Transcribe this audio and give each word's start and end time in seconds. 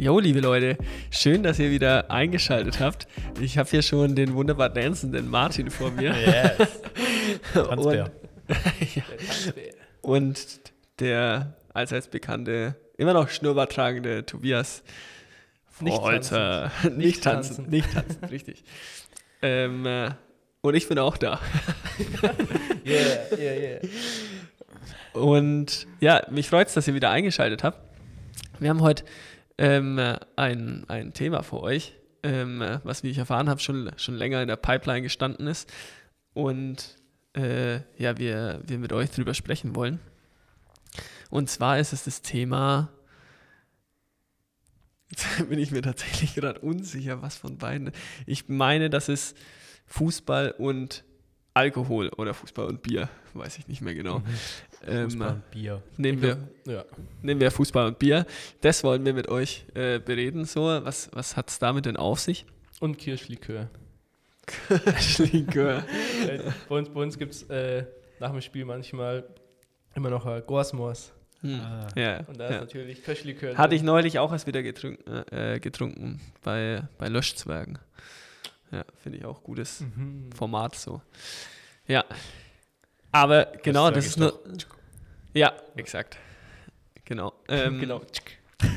Jo, 0.00 0.20
liebe 0.20 0.38
Leute, 0.38 0.78
schön, 1.10 1.42
dass 1.42 1.58
ihr 1.58 1.72
wieder 1.72 2.08
eingeschaltet 2.08 2.78
habt. 2.78 3.08
Ich 3.40 3.58
habe 3.58 3.68
hier 3.68 3.82
schon 3.82 4.14
den 4.14 4.32
wunderbar 4.34 4.70
dancenden 4.70 5.28
Martin 5.28 5.70
vor 5.70 5.90
mir. 5.90 6.14
Yes. 6.24 6.82
Transfer. 7.52 8.10
Und, 10.00 10.00
und 10.00 10.60
der 11.00 11.56
allseits 11.74 12.08
bekannte, 12.08 12.76
immer 12.98 13.14
noch 13.14 13.30
Schnurrbart 13.30 13.72
tragende 13.72 14.26
Tobias 14.26 14.82
Nicht 15.80 15.94
Vorholzer. 15.94 16.70
tanzend. 16.82 16.98
Nicht 16.98 17.06
Nicht 17.06 17.22
tanzen, 17.24 17.56
tanzen. 17.56 17.70
nicht 17.70 17.92
tanzen, 17.92 18.24
richtig. 18.26 18.64
Ähm, 19.40 19.86
äh, 19.86 20.10
und 20.62 20.74
ich 20.74 20.88
bin 20.88 20.98
auch 20.98 21.16
da. 21.16 21.40
Yeah, 22.84 23.38
yeah, 23.38 23.54
yeah. 23.54 23.80
Und 25.12 25.86
ja, 26.00 26.26
mich 26.28 26.48
freut 26.48 26.66
es, 26.66 26.74
dass 26.74 26.88
ihr 26.88 26.94
wieder 26.94 27.10
eingeschaltet 27.10 27.62
habt. 27.62 27.78
Wir 28.58 28.70
haben 28.70 28.80
heute 28.80 29.04
ähm, 29.58 29.96
äh, 29.98 30.18
ein, 30.34 30.84
ein 30.88 31.12
Thema 31.12 31.44
für 31.44 31.60
euch, 31.60 31.94
ähm, 32.24 32.62
äh, 32.62 32.80
was, 32.82 33.04
wie 33.04 33.10
ich 33.10 33.18
erfahren 33.18 33.48
habe, 33.48 33.60
schon, 33.60 33.92
schon 33.96 34.16
länger 34.16 34.42
in 34.42 34.48
der 34.48 34.56
Pipeline 34.56 35.02
gestanden 35.02 35.46
ist. 35.46 35.72
Und 36.34 36.96
äh, 37.36 37.76
ja, 37.96 38.18
wir, 38.18 38.60
wir 38.66 38.78
mit 38.78 38.92
euch 38.92 39.10
drüber 39.10 39.34
sprechen 39.34 39.76
wollen. 39.76 40.00
Und 41.30 41.50
zwar 41.50 41.78
ist 41.78 41.92
es 41.92 42.04
das 42.04 42.22
Thema. 42.22 42.90
Jetzt 45.10 45.48
bin 45.48 45.58
ich 45.58 45.70
mir 45.70 45.82
tatsächlich 45.82 46.34
gerade 46.34 46.60
unsicher, 46.60 47.22
was 47.22 47.36
von 47.36 47.56
beiden. 47.58 47.92
Ich 48.26 48.48
meine, 48.48 48.90
das 48.90 49.08
ist 49.08 49.36
Fußball 49.86 50.52
und 50.58 51.04
Alkohol 51.54 52.10
oder 52.10 52.34
Fußball 52.34 52.66
und 52.66 52.82
Bier, 52.82 53.08
weiß 53.34 53.58
ich 53.58 53.68
nicht 53.68 53.80
mehr 53.80 53.94
genau. 53.94 54.22
Ähm, 54.86 55.10
Fußball 55.10 55.30
und 55.32 55.50
Bier. 55.50 55.82
nehmen, 55.96 56.22
wir, 56.22 56.48
Ja. 56.66 56.84
nehmen 57.22 57.40
wir 57.40 57.50
Fußball 57.50 57.86
und 57.86 57.98
Bier. 57.98 58.26
Das 58.60 58.84
wollen 58.84 59.04
wir 59.04 59.14
mit 59.14 59.28
euch 59.28 59.64
äh, 59.74 59.98
bereden. 59.98 60.44
So, 60.44 60.64
was, 60.66 61.08
was 61.12 61.36
hat 61.36 61.48
es 61.50 61.58
damit 61.58 61.86
denn 61.86 61.96
auf 61.96 62.20
sich? 62.20 62.46
Und 62.80 62.98
Kirschlikör. 62.98 63.68
Äh, 64.68 66.40
bei 66.68 66.76
uns, 66.76 66.88
bei 66.90 67.00
uns 67.00 67.18
gibt 67.18 67.34
es 67.34 67.42
äh, 67.44 67.86
nach 68.20 68.30
dem 68.30 68.40
Spiel 68.40 68.64
manchmal 68.64 69.24
immer 69.94 70.10
noch 70.10 70.26
äh, 70.26 70.42
Gorsmors. 70.46 71.12
Hm. 71.42 71.60
Ah. 71.60 71.86
Ja, 71.94 72.18
Und 72.26 72.38
da 72.38 72.46
ist 72.48 72.54
ja. 72.54 72.60
natürlich 72.60 73.04
Kirschlikör. 73.04 73.56
Hatte 73.56 73.74
ich 73.74 73.82
neulich 73.82 74.18
auch 74.18 74.32
erst 74.32 74.46
wieder 74.46 74.62
getrunken, 74.62 75.22
äh, 75.32 75.60
getrunken 75.60 76.20
bei, 76.42 76.82
bei 76.98 77.08
Löschzwergen. 77.08 77.78
Ja, 78.70 78.84
finde 79.02 79.18
ich 79.18 79.24
auch 79.24 79.42
gutes 79.42 79.80
Mhm. 79.80 80.30
Format 80.32 80.74
so. 80.74 81.00
Ja. 81.86 82.04
Aber 83.12 83.46
genau, 83.62 83.90
das 83.90 84.06
ist 84.06 84.18
nur. 84.18 84.38
Ja, 85.32 85.54
exakt. 85.76 86.18
Genau. 87.04 87.32
Ähm, 87.48 87.78
Genau. 87.80 88.02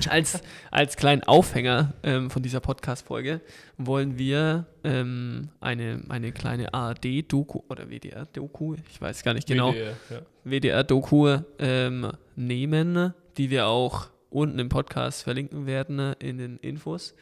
Als, 0.09 0.41
als 0.69 0.95
kleinen 0.95 1.23
Aufhänger 1.23 1.93
ähm, 2.03 2.29
von 2.29 2.43
dieser 2.43 2.59
Podcast-Folge 2.59 3.41
wollen 3.77 4.17
wir 4.19 4.67
ähm, 4.83 5.49
eine, 5.59 6.03
eine 6.09 6.31
kleine 6.31 6.73
ARD-Doku 6.73 7.61
oder 7.67 7.89
WDR-Doku, 7.89 8.75
ich 8.89 9.01
weiß 9.01 9.23
gar 9.23 9.33
nicht 9.33 9.47
genau, 9.47 9.73
WDR, 9.73 9.97
ja. 10.09 10.21
WDR-Doku 10.43 11.37
ähm, 11.57 12.11
nehmen, 12.35 13.13
die 13.37 13.49
wir 13.49 13.67
auch 13.67 14.09
unten 14.29 14.59
im 14.59 14.69
Podcast 14.69 15.23
verlinken 15.23 15.65
werden 15.65 16.13
in 16.19 16.37
den 16.37 16.57
Infos, 16.57 17.15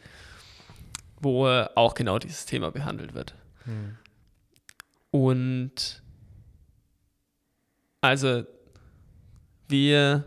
wo 1.20 1.46
auch 1.46 1.94
genau 1.94 2.18
dieses 2.18 2.44
Thema 2.44 2.70
behandelt 2.70 3.14
wird. 3.14 3.34
Hm. 3.64 3.96
Und 5.10 6.02
also, 8.00 8.44
wir, 9.68 10.24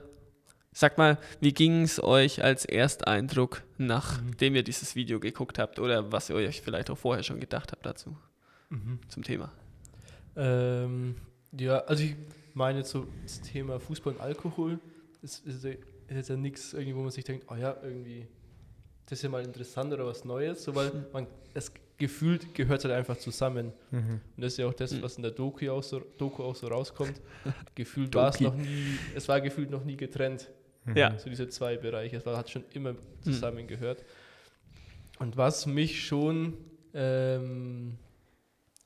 sag 0.73 0.97
mal, 0.97 1.17
wie 1.39 1.53
ging 1.53 1.83
es 1.83 2.01
euch 2.03 2.43
als 2.43 2.65
Ersteindruck, 2.65 3.63
nachdem 3.77 4.55
ihr 4.55 4.63
dieses 4.63 4.95
Video 4.95 5.19
geguckt 5.19 5.59
habt 5.59 5.79
oder 5.79 6.11
was 6.11 6.29
ihr 6.29 6.35
euch 6.35 6.61
vielleicht 6.61 6.89
auch 6.89 6.97
vorher 6.97 7.23
schon 7.23 7.39
gedacht 7.39 7.71
habt 7.71 7.85
dazu, 7.85 8.17
Mhm. 8.69 8.99
zum 9.07 9.23
Thema? 9.23 9.51
Ähm, 10.35 11.15
ja, 11.57 11.79
also 11.85 12.03
ich 12.03 12.15
meine 12.53 12.79
jetzt 12.79 12.91
so 12.91 13.07
das 13.23 13.41
Thema 13.41 13.79
Fußball 13.79 14.13
und 14.13 14.21
Alkohol, 14.21 14.79
ist, 15.21 15.43
ja- 15.45 15.51
ist 15.71 15.77
jetzt 16.09 16.29
ja 16.29 16.35
nichts 16.35 16.73
irgendwie, 16.73 16.95
wo 16.95 17.01
man 17.01 17.11
sich 17.11 17.23
denkt, 17.23 17.45
oh 17.49 17.55
ja, 17.55 17.75
irgendwie, 17.83 18.27
das 19.05 19.19
ist 19.19 19.23
ja 19.23 19.29
mal 19.29 19.43
interessant 19.43 19.93
oder 19.93 20.05
was 20.05 20.25
Neues, 20.25 20.63
so 20.63 20.73
weil 20.75 20.91
man, 21.13 21.27
es 21.53 21.71
gefühlt 21.97 22.53
gehört 22.55 22.83
halt 22.83 22.93
einfach 22.93 23.17
zusammen. 23.17 23.71
Mhm. 23.91 24.19
Und 24.35 24.43
das 24.43 24.53
ist 24.53 24.57
ja 24.57 24.67
auch 24.67 24.73
das, 24.73 24.91
Mhm. 24.93 25.01
was 25.03 25.15
in 25.17 25.21
der 25.23 25.31
Doku 25.31 25.69
auch 25.69 25.83
so, 25.83 25.99
Doku 26.17 26.43
auch 26.43 26.55
so 26.55 26.67
rauskommt. 26.67 27.21
gefühlt 27.75 28.13
war 28.15 28.29
es 28.29 28.39
noch 28.39 28.55
nie, 28.55 28.97
es 29.15 29.27
war 29.27 29.39
gefühlt 29.41 29.69
noch 29.69 29.85
nie 29.85 29.95
getrennt, 29.95 30.49
Mhm. 30.85 30.97
Ja. 30.97 31.17
so 31.17 31.29
diese 31.29 31.47
zwei 31.49 31.77
Bereiche. 31.77 32.25
War, 32.25 32.37
hat 32.37 32.49
schon 32.49 32.63
immer 32.73 32.95
zusammengehört. 33.21 34.03
Und 35.19 35.37
was 35.37 35.65
mich 35.65 36.05
schon 36.05 36.57
ähm, 36.93 37.97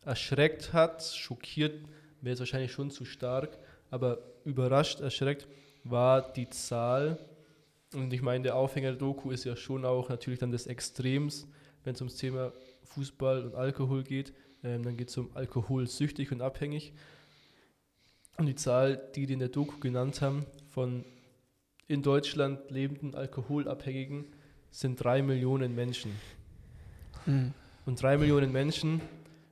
erschreckt 0.06 0.74
hat, 0.74 1.04
schockiert, 1.04 1.86
wäre 2.22 2.34
jetzt 2.34 2.40
wahrscheinlich 2.40 2.72
schon 2.72 2.92
zu 2.92 3.06
stark, 3.06 3.58
aber 3.90 4.20
überrascht, 4.46 5.00
erschreckt, 5.00 5.48
war 5.84 6.34
die 6.34 6.50
Zahl. 6.50 7.18
Und 7.94 8.12
ich 8.14 8.22
meine, 8.22 8.44
der 8.44 8.56
Aufhänger 8.56 8.90
der 8.90 9.00
Doku 9.00 9.32
ist 9.32 9.46
ja 9.46 9.56
schon 9.56 9.86
auch 9.86 10.10
natürlich 10.10 10.40
dann 10.40 10.52
des 10.52 10.68
Extrems, 10.68 11.48
wenn 11.84 11.96
es 11.96 12.02
ums 12.02 12.18
Thema 12.18 12.54
Fußball 12.84 13.44
und 13.44 13.56
Alkohol 13.56 14.04
geht. 14.04 14.34
Ähm, 14.64 14.84
dann 14.84 14.98
geht 14.98 15.10
es 15.10 15.18
um 15.18 15.30
alkoholsüchtig 15.36 16.32
und 16.32 16.42
abhängig. 16.42 16.94
Und 18.38 18.46
die 18.46 18.56
Zahl, 18.56 19.02
die 19.16 19.26
die 19.26 19.34
in 19.34 19.40
der 19.40 19.50
Doku 19.50 19.80
genannt 19.80 20.22
haben, 20.22 20.46
von 20.70 21.06
in 21.88 22.02
Deutschland 22.04 22.70
lebenden 22.70 23.16
Alkoholabhängigen, 23.16 24.26
sind 24.72 25.02
drei 25.04 25.22
Millionen 25.22 25.74
Menschen. 25.76 26.12
Hm. 27.26 27.54
Und 27.86 28.02
drei 28.02 28.18
Millionen 28.18 28.52
Menschen, 28.52 29.02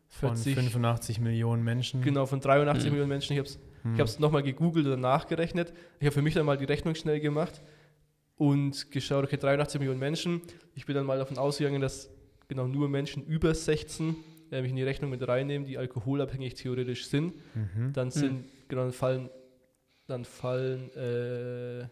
Von 0.09 0.35
40, 0.35 0.55
85 0.55 1.19
Millionen 1.19 1.63
Menschen. 1.63 2.01
genau, 2.01 2.25
von 2.25 2.39
83 2.41 2.85
Hm. 2.85 2.91
Millionen 2.91 3.09
Menschen. 3.09 3.33
Ich 3.33 3.39
habe 3.39 3.47
es 3.47 3.59
Hm. 3.83 3.93
ich 3.93 3.99
habe 3.99 4.09
es 4.09 4.19
nochmal 4.19 4.43
gegoogelt 4.43 4.85
oder 4.87 4.97
nachgerechnet. 4.97 5.73
Ich 5.99 6.05
habe 6.05 6.13
für 6.13 6.21
mich 6.21 6.33
dann 6.33 6.45
mal 6.45 6.57
die 6.57 6.65
Rechnung 6.65 6.95
schnell 6.95 7.19
gemacht 7.19 7.61
und 8.35 8.91
geschaut, 8.91 9.23
okay, 9.23 9.37
83 9.37 9.79
Millionen 9.79 9.99
Menschen. 9.99 10.41
Ich 10.73 10.85
bin 10.85 10.95
dann 10.95 11.05
mal 11.05 11.17
davon 11.17 11.37
ausgegangen, 11.37 11.81
dass 11.81 12.09
genau 12.47 12.67
nur 12.67 12.89
Menschen 12.89 13.23
über 13.25 13.53
16 13.53 14.15
äh, 14.51 14.61
mich 14.61 14.71
in 14.71 14.75
die 14.75 14.83
Rechnung 14.83 15.11
mit 15.11 15.25
reinnehmen, 15.27 15.67
die 15.67 15.77
alkoholabhängig 15.77 16.55
theoretisch 16.55 17.07
sind. 17.07 17.33
Mhm. 17.55 17.93
Dann 17.93 18.11
sind, 18.11 18.45
genau, 18.67 18.83
dann 18.83 18.91
fallen, 18.91 19.29
dann 20.07 20.25
fallen, 20.25 20.91
äh, 20.95 21.87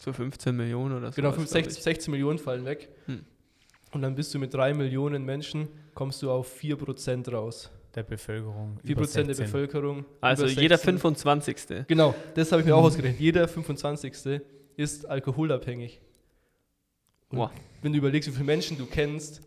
So 0.00 0.12
15 0.12 0.54
Millionen 0.54 0.96
oder 0.96 1.10
so. 1.10 1.16
genau, 1.16 1.32
5, 1.32 1.48
16, 1.48 1.82
16 1.82 2.10
Millionen 2.10 2.38
fallen 2.38 2.64
weg. 2.64 2.88
Hm. 3.06 3.24
Und 3.92 4.02
dann 4.02 4.14
bist 4.14 4.34
du 4.34 4.38
mit 4.38 4.52
3 4.52 4.74
Millionen 4.74 5.24
Menschen, 5.24 5.68
kommst 5.94 6.22
du 6.22 6.30
auf 6.30 6.60
4% 6.60 7.30
raus. 7.30 7.70
Der 7.94 8.02
Bevölkerung. 8.02 8.78
4% 8.84 8.90
über 8.90 9.00
der 9.00 9.08
16. 9.08 9.36
Bevölkerung. 9.36 10.04
Also 10.20 10.44
über 10.44 10.60
jeder 10.60 10.76
16. 10.76 10.98
25. 10.98 11.56
Genau, 11.88 12.14
das 12.34 12.52
habe 12.52 12.60
ich 12.60 12.66
mir 12.66 12.76
auch 12.76 12.84
ausgerechnet. 12.84 13.20
Jeder 13.20 13.48
25. 13.48 14.42
ist 14.76 15.06
alkoholabhängig. 15.06 16.00
Und 17.30 17.38
Boah. 17.38 17.50
wenn 17.80 17.92
du 17.92 17.98
überlegst, 17.98 18.28
wie 18.28 18.32
viele 18.34 18.44
Menschen 18.44 18.76
du 18.76 18.86
kennst, 18.86 19.42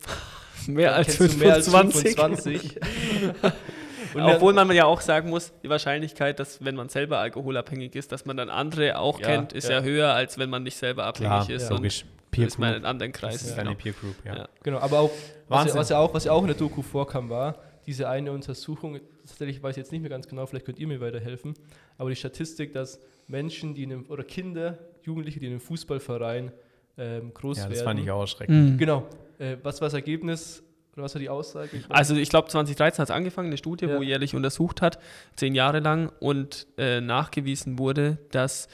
Mehr 0.66 0.94
als 0.94 1.16
kennst 1.16 1.34
du 1.34 1.38
mehr 1.38 1.54
als 1.54 1.68
25. 1.68 2.78
25. 4.10 4.16
Und 4.30 4.36
Obwohl 4.36 4.52
man 4.54 4.70
ja 4.76 4.84
auch 4.84 5.00
sagen 5.00 5.30
muss, 5.30 5.52
die 5.62 5.68
Wahrscheinlichkeit, 5.68 6.38
dass 6.38 6.64
wenn 6.64 6.74
man 6.74 6.88
selber 6.88 7.18
alkoholabhängig 7.18 7.94
ist, 7.94 8.12
dass 8.12 8.24
man 8.26 8.36
dann 8.36 8.50
andere 8.50 8.98
auch 8.98 9.20
Ja, 9.20 9.26
kennt, 9.26 9.52
ist 9.52 9.68
ja. 9.68 9.78
ja. 9.78 9.82
höher, 9.82 10.14
als 10.14 10.38
wenn 10.38 10.50
man 10.50 10.62
nicht 10.62 10.76
selber 10.76 11.04
abhängig 11.04 11.28
Klar, 11.46 11.50
ist. 11.50 11.62
ja. 11.64 11.70
Und 11.70 11.76
logisch. 11.78 12.04
Peer 12.30 12.46
ist 12.46 12.58
man 12.58 12.74
in 12.74 12.84
anderen 12.84 13.10
Das 13.12 13.20
Kreis. 13.20 13.42
ist 13.42 13.56
genau. 13.56 13.70
eine 13.70 13.76
Peer 13.76 13.92
Group, 13.92 14.14
ja. 14.24 14.36
Ja. 14.36 14.48
genau, 14.62 14.78
aber 14.78 15.00
auch 15.00 15.10
was, 15.48 15.74
was, 15.74 15.88
ja 15.88 15.98
auch, 15.98 16.14
was 16.14 16.24
ja 16.24 16.32
auch 16.32 16.42
in 16.42 16.46
der 16.46 16.56
Doku 16.56 16.80
vorkam, 16.82 17.28
war 17.28 17.56
diese 17.86 18.08
eine 18.08 18.30
Untersuchung, 18.30 19.00
tatsächlich 19.26 19.60
weiß 19.60 19.72
ich 19.72 19.78
jetzt 19.78 19.90
nicht 19.90 20.00
mehr 20.02 20.10
ganz 20.10 20.28
genau, 20.28 20.46
vielleicht 20.46 20.64
könnt 20.64 20.78
ihr 20.78 20.86
mir 20.86 21.00
weiterhelfen, 21.00 21.54
aber 21.98 22.08
die 22.10 22.14
Statistik, 22.16 22.72
dass 22.72 23.00
Menschen, 23.26 23.74
die 23.74 23.82
in 23.82 23.92
einem, 23.92 24.06
oder 24.08 24.22
Kinder, 24.22 24.78
Jugendliche, 25.02 25.40
die 25.40 25.46
in 25.46 25.52
einem 25.52 25.60
Fußballverein 25.60 26.52
ähm, 26.98 27.34
groß 27.34 27.56
Ja, 27.58 27.62
werden. 27.64 27.72
das 27.74 27.82
fand 27.82 27.98
ich 28.00 28.10
auch 28.10 28.20
erschreckend. 28.20 28.72
Mhm. 28.74 28.78
Genau. 28.78 29.06
Äh, 29.38 29.56
was 29.64 29.80
war 29.80 29.86
das 29.86 29.94
Ergebnis 29.94 30.62
oder 30.94 31.02
was 31.04 31.14
war 31.14 31.20
die 31.20 31.28
Aussage? 31.28 31.70
Ich 31.76 31.84
Also 31.88 32.14
ich 32.14 32.28
glaube 32.28 32.48
2013 32.48 33.02
hat 33.02 33.08
es 33.08 33.14
angefangen, 33.14 33.48
eine 33.48 33.56
Studie, 33.56 33.86
Ja. 33.86 33.96
wo 33.98 34.02
jährlich 34.02 34.34
untersucht 34.34 34.82
hat, 34.82 34.98
zehn 35.36 35.54
Jahre 35.54 35.80
lang 35.80 36.10
und 36.20 36.66
äh, 36.78 37.00
nachgewiesen 37.00 37.78
wurde, 37.78 38.18
dass 38.32 38.68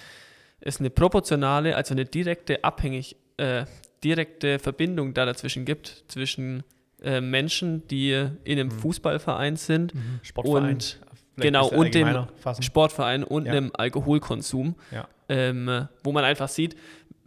es 0.60 0.80
eine 0.80 0.90
proportionale, 0.90 1.76
also 1.76 1.94
eine 1.94 2.04
direkte 2.04 2.64
abhängig, 2.64 3.16
äh, 3.36 3.64
direkte 4.02 4.58
Verbindung 4.58 5.14
da 5.14 5.24
dazwischen 5.26 5.64
gibt, 5.64 6.04
zwischen 6.08 6.62
äh, 7.02 7.20
Menschen, 7.20 7.86
die 7.88 8.12
in 8.44 8.58
einem 8.58 8.68
Mhm. 8.68 8.78
Fußballverein 8.80 9.56
sind, 9.56 9.92
Sportverein. 10.22 10.72
Und- 10.74 11.00
Vielleicht 11.34 11.52
genau, 11.52 11.68
und 11.68 11.94
dem 11.94 12.26
fassen. 12.38 12.62
Sportverein 12.62 13.22
und 13.22 13.44
Ja. 13.44 13.52
einem 13.52 13.70
Alkoholkonsum, 13.74 14.74
Ja. 14.90 15.06
ähm, 15.28 15.86
wo 16.02 16.12
man 16.12 16.24
einfach 16.24 16.48
sieht, 16.48 16.74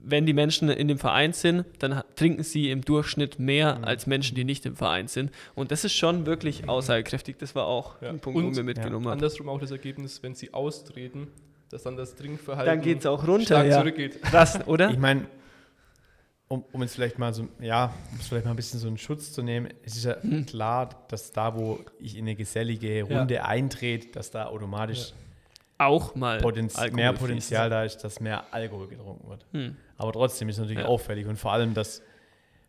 wenn 0.04 0.25
die 0.25 0.34
Menschen 0.34 0.69
in 0.69 0.88
dem 0.88 0.98
Verein 0.98 1.34
sind, 1.34 1.66
dann 1.80 2.01
trinken 2.16 2.44
sie 2.44 2.72
im 2.72 2.81
Durchschnitt 2.81 3.38
mehr 3.40 3.75
Mhm. 3.80 3.84
als 3.84 4.07
Menschen, 4.07 4.36
die 4.36 4.44
nicht 4.44 4.66
im 4.66 4.75
Verein 4.75 5.07
sind. 5.07 5.31
Und 5.56 5.72
das 5.72 5.84
ist 5.86 5.94
schon 5.94 6.25
wirklich 6.25 6.68
aussagekräftig. 6.69 7.38
Das 7.38 7.54
war 7.56 7.66
auch 7.66 8.01
Ja. 8.01 8.10
ein 8.10 8.19
Punkt, 8.19 8.42
wo 8.42 8.48
Und 8.48 8.56
wir 8.56 8.63
mitgenommen 8.63 9.06
haben. 9.07 9.13
Andersrum 9.13 9.50
auch 9.50 9.60
das 9.60 9.72
Ergebnis, 9.72 10.24
wenn 10.24 10.36
sie 10.36 10.54
austreten, 10.54 11.28
dass 11.69 11.84
dann 11.84 11.98
das 11.98 12.16
Trinkverhalten 12.16 12.74
Dann 12.74 12.81
geht 12.81 13.00
es 13.00 13.06
auch 13.06 13.28
runter. 13.28 13.46
stark 13.46 13.68
Ja. 13.68 13.78
zurückgeht. 13.80 14.22
Krass, 14.24 14.60
oder? 14.68 14.90
Ich 14.90 14.98
meine, 14.98 15.25
um, 16.48 16.63
um 16.72 16.81
jetzt 16.81 16.95
vielleicht 16.95 17.19
mal 17.19 17.31
so, 17.34 17.48
ja, 17.62 17.94
um 18.12 18.19
vielleicht 18.19 18.45
mal 18.45 18.52
ein 18.52 18.56
bisschen 18.56 18.80
so 18.80 18.88
einen 18.88 18.98
Schutz 18.98 19.31
zu 19.34 19.44
nehmen, 19.44 19.68
es 19.84 19.95
ist 19.98 20.06
ja 20.06 20.16
Hm. 20.22 20.45
klar, 20.48 21.06
dass 21.10 21.31
da, 21.31 21.56
wo 21.56 21.80
ich 22.00 22.16
in 22.18 22.25
eine 22.25 22.36
gesellige 22.36 23.04
Runde 23.04 23.45
eintrete, 23.45 24.07
dass 24.13 24.31
da 24.31 24.48
automatisch 24.48 25.13
auch 25.80 26.14
mal 26.16 26.40
Potenz 26.40 26.80
mehr. 26.92 27.14
Potenzial 27.14 27.70
da 27.70 27.84
ist, 27.84 27.98
dass 28.04 28.20
mehr 28.20 28.44
Alkohol 28.54 28.88
getrunken 28.88 29.30
wird. 29.30 29.46
Hm. 29.54 29.76
Aber 29.98 30.12
trotzdem 30.14 30.50
ist 30.50 30.58
natürlich 30.60 30.80
Ja. 30.84 30.86
auffällig 30.86 31.26
und 31.26 31.38
vor 31.38 31.54
allem, 31.54 31.74
dass 31.74 32.02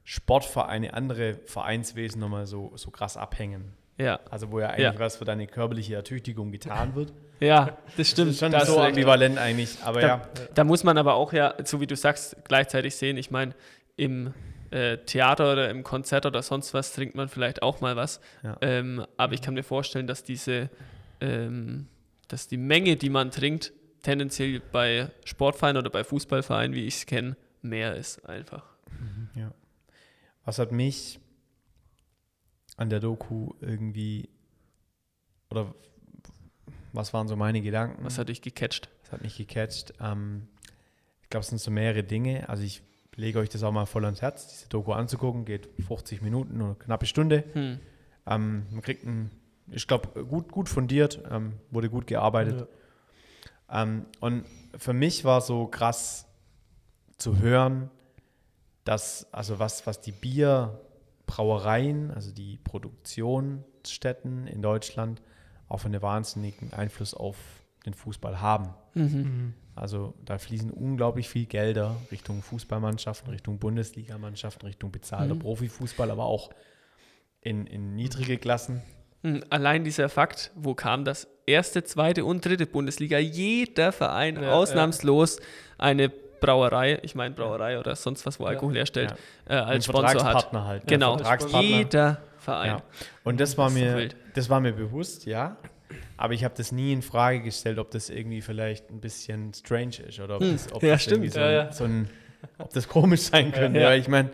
Sportvereine 0.05 0.95
andere 0.95 1.35
Vereinswesen 1.45 2.21
nochmal 2.21 2.47
so, 2.47 2.73
so 2.77 2.91
krass 2.91 3.17
abhängen. 3.17 3.73
Ja, 3.99 4.19
Also 4.31 4.51
wo 4.51 4.61
ja 4.61 4.69
eigentlich 4.71 4.85
Ja. 4.95 4.99
was 4.99 5.17
für 5.17 5.27
deine 5.27 5.47
körperliche 5.47 5.95
Ertüchtigung 5.95 6.51
getan 6.53 6.95
wird. 6.95 7.13
ja, 7.41 7.77
das 7.99 8.09
stimmt. 8.09 8.29
Das 8.29 8.35
ist 8.37 8.41
schon 8.41 8.51
Da 8.53 8.61
hast 8.61 8.69
so 8.69 8.77
recht. 8.81 8.89
ambivalent 8.91 9.37
eigentlich, 9.39 9.77
aber 9.85 10.01
Da- 10.01 10.07
ja. 10.07 10.23
Da 10.55 10.65
muss 10.65 10.85
man 10.85 10.97
aber 10.97 11.15
auch 11.15 11.33
ja, 11.35 11.55
so 11.65 11.81
wie 11.83 11.87
du 11.87 11.97
sagst, 11.97 12.35
gleichzeitig 12.45 12.97
sehen. 12.97 13.19
Ich 13.19 13.31
meine, 13.31 13.55
im 13.97 14.33
äh, 14.71 14.99
Theater 14.99 15.53
oder 15.53 15.69
im 15.69 15.83
Konzert 15.83 16.25
oder 16.27 16.43
sonst 16.43 16.73
was 16.75 16.93
trinkt 16.95 17.15
man 17.17 17.29
vielleicht 17.29 17.61
auch 17.61 17.81
mal 17.81 17.97
was. 17.97 18.21
Ja. 18.43 18.57
Ähm, 18.63 19.05
aber 19.19 19.35
ich 19.35 19.43
kann 19.43 19.53
mir 19.55 19.65
vorstellen, 19.65 20.07
dass 20.07 20.23
diese, 20.23 20.71
ähm, 21.21 21.89
dass 22.33 22.49
die 22.49 22.57
Menge, 22.57 22.97
die 22.97 23.11
man 23.11 23.31
trinkt, 23.31 23.73
tendenziell 24.03 24.61
bei 24.61 25.11
Sportvereinen 25.25 25.79
oder 25.79 25.91
bei 25.91 26.05
Fußballvereinen, 26.05 26.75
wie 26.75 26.87
ich 26.87 26.97
es 26.97 27.07
kenne, 27.07 27.37
mehr 27.63 27.97
ist 27.97 28.27
einfach. 28.27 28.65
Ja. 29.35 29.53
Was 30.45 30.59
hat 30.59 30.73
mich 30.73 31.21
an 32.77 32.89
der 32.89 33.01
Doku 33.01 33.53
irgendwie 33.61 34.29
oder 35.51 35.75
was 36.93 37.13
waren 37.13 37.29
so 37.29 37.37
meine 37.37 37.61
Gedanken? 37.61 38.05
Was 38.05 38.19
hat 38.19 38.29
dich 38.29 38.43
gecatcht? 38.43 38.89
Das 39.03 39.13
hat 39.13 39.23
mich 39.23 39.37
gecatcht. 39.37 39.93
Ähm, 40.01 40.49
ich 41.23 41.29
glaube, 41.29 41.43
es 41.43 41.49
sind 41.49 41.61
so 41.61 41.71
mehrere 41.71 42.03
Dinge. 42.03 42.49
Also 42.49 42.63
ich 42.63 42.83
lege 43.17 43.39
euch 43.39 43.49
das 43.49 43.63
auch 43.63 43.73
mal 43.73 43.87
voll 43.87 44.05
ans 44.05 44.23
Herz, 44.23 44.49
diese 44.49 44.69
Doku 44.69 44.93
anzugucken. 44.93 45.45
Geht 45.45 45.69
50 45.87 46.23
Minuten 46.23 46.61
oder 46.61 46.75
knappe 46.75 47.07
Stunde. 47.07 47.45
Hm. 47.53 47.79
Ähm, 48.27 48.67
man 48.71 48.83
kriegt 48.83 49.05
ein, 49.05 49.31
ich 49.71 49.87
glaube, 49.87 50.25
gut, 50.25 50.51
gut 50.51 50.69
fundiert, 50.69 51.23
ähm, 51.31 51.55
wurde 51.71 51.89
gut 51.91 52.07
gearbeitet. 52.07 52.69
Ähm, 53.71 54.07
und 54.21 54.45
für 54.77 54.93
mich 54.93 55.25
war 55.25 55.41
so 55.41 55.67
krass 55.67 56.27
zu 57.17 57.39
hören, 57.39 57.91
dass, 58.85 59.33
also 59.33 59.59
was, 59.59 59.87
was 59.87 60.01
die 60.01 60.13
Bierbrauereien, 60.13 62.11
also 62.11 62.33
die 62.33 62.59
Produktionsstätten 62.65 64.47
in 64.47 64.63
Deutschland, 64.63 65.23
auch 65.69 65.85
einen 65.85 66.03
wahnsinnigen 66.03 66.73
Einfluss 66.73 67.15
auf 67.15 67.37
den 67.87 67.95
Fußball 67.95 68.41
haben. 68.41 68.75
Mhm. 68.95 69.03
Mhm. 69.03 69.55
Also 69.77 70.15
da 70.25 70.39
fließen 70.39 70.71
unglaublich 70.71 71.29
viel 71.29 71.47
Gelder 71.47 71.97
Richtung 72.11 72.43
Fußballmannschaften, 72.43 73.31
Richtung 73.31 73.59
Bundesligamannschaften, 73.59 74.67
Richtung 74.67 74.91
bezahlter 74.91 75.35
Mhm. 75.37 75.39
Profifußball, 75.39 76.11
aber 76.11 76.25
auch 76.25 76.51
in, 77.41 77.67
in 77.67 77.95
niedrige 77.95 78.37
Klassen. 78.37 78.83
Hm, 79.23 79.43
Allein 79.51 79.85
dieser 79.85 80.09
Fakt, 80.09 80.51
wo 80.55 80.75
kam 80.75 81.05
das 81.05 81.29
erste, 81.47 81.85
zweite 81.85 82.25
und 82.25 82.45
dritte 82.45 82.67
Bundesliga, 82.67 83.19
jeder 83.19 83.93
Verein 83.93 84.43
Ja, 84.43 84.53
ausnahmslos 84.53 85.41
eine 85.79 86.09
Brauerei, 86.09 86.99
ich 87.03 87.15
meine 87.15 87.35
Brauerei 87.35 87.79
oder 87.79 87.95
sonst 87.97 88.25
was, 88.25 88.41
wo 88.41 88.45
Ja. 88.45 88.51
Alkohol 88.51 88.75
herstellt, 88.75 89.15
Ja. 89.49 89.57
äh, 89.57 89.65
als 89.65 89.85
Sponsor 89.85 90.05
hat. 90.09 90.13
Vertragspartner 90.21 90.65
halt. 90.67 90.87
Genau, 90.87 91.17
Vertragspartner. 91.19 91.61
jeder 91.69 92.23
Verein. 92.39 92.71
Ja. 92.71 92.83
Und 93.25 93.41
das 93.41 93.59
war 93.59 93.67
Das 93.67 93.75
mir, 93.75 93.97
wild. 93.97 94.17
das 94.35 94.49
war 94.49 94.61
mir 94.61 94.73
bewusst, 94.73 95.27
ja. 95.27 95.57
Aber 96.17 96.33
ich 96.35 96.45
habe 96.45 96.55
das 96.57 96.73
nie 96.73 96.93
in 96.93 97.03
Frage 97.03 97.43
gestellt, 97.43 97.79
ob 97.79 97.91
das 97.91 98.09
irgendwie 98.11 98.41
vielleicht 98.41 98.91
ein 98.91 99.01
bisschen 99.01 99.53
strange 99.53 99.97
ist 100.09 100.19
oder 100.21 100.37
ob 100.37 100.43
Hm. 100.43 100.53
das, 100.53 100.73
ob 100.73 100.83
Ja, 100.83 100.93
das 100.93 101.03
stimmt. 101.03 101.31
So, 101.33 101.41
Ja, 101.41 101.47
ein, 101.47 101.53
ja. 101.53 101.73
so 101.73 101.85
ein, 101.85 102.09
ob 102.59 102.73
das 102.73 102.89
komisch 102.89 103.21
sein 103.23 103.53
könnte. 103.53 103.81
Ja. 103.81 103.91
Ja. 103.91 103.97
Ich 103.97 104.09
meine, 104.09 104.31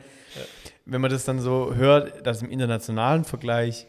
wenn 0.84 1.00
man 1.00 1.10
das 1.10 1.24
dann 1.24 1.40
so 1.40 1.74
hört, 1.74 2.24
dass 2.24 2.42
im 2.42 2.50
internationalen 2.50 3.24
Vergleich 3.24 3.86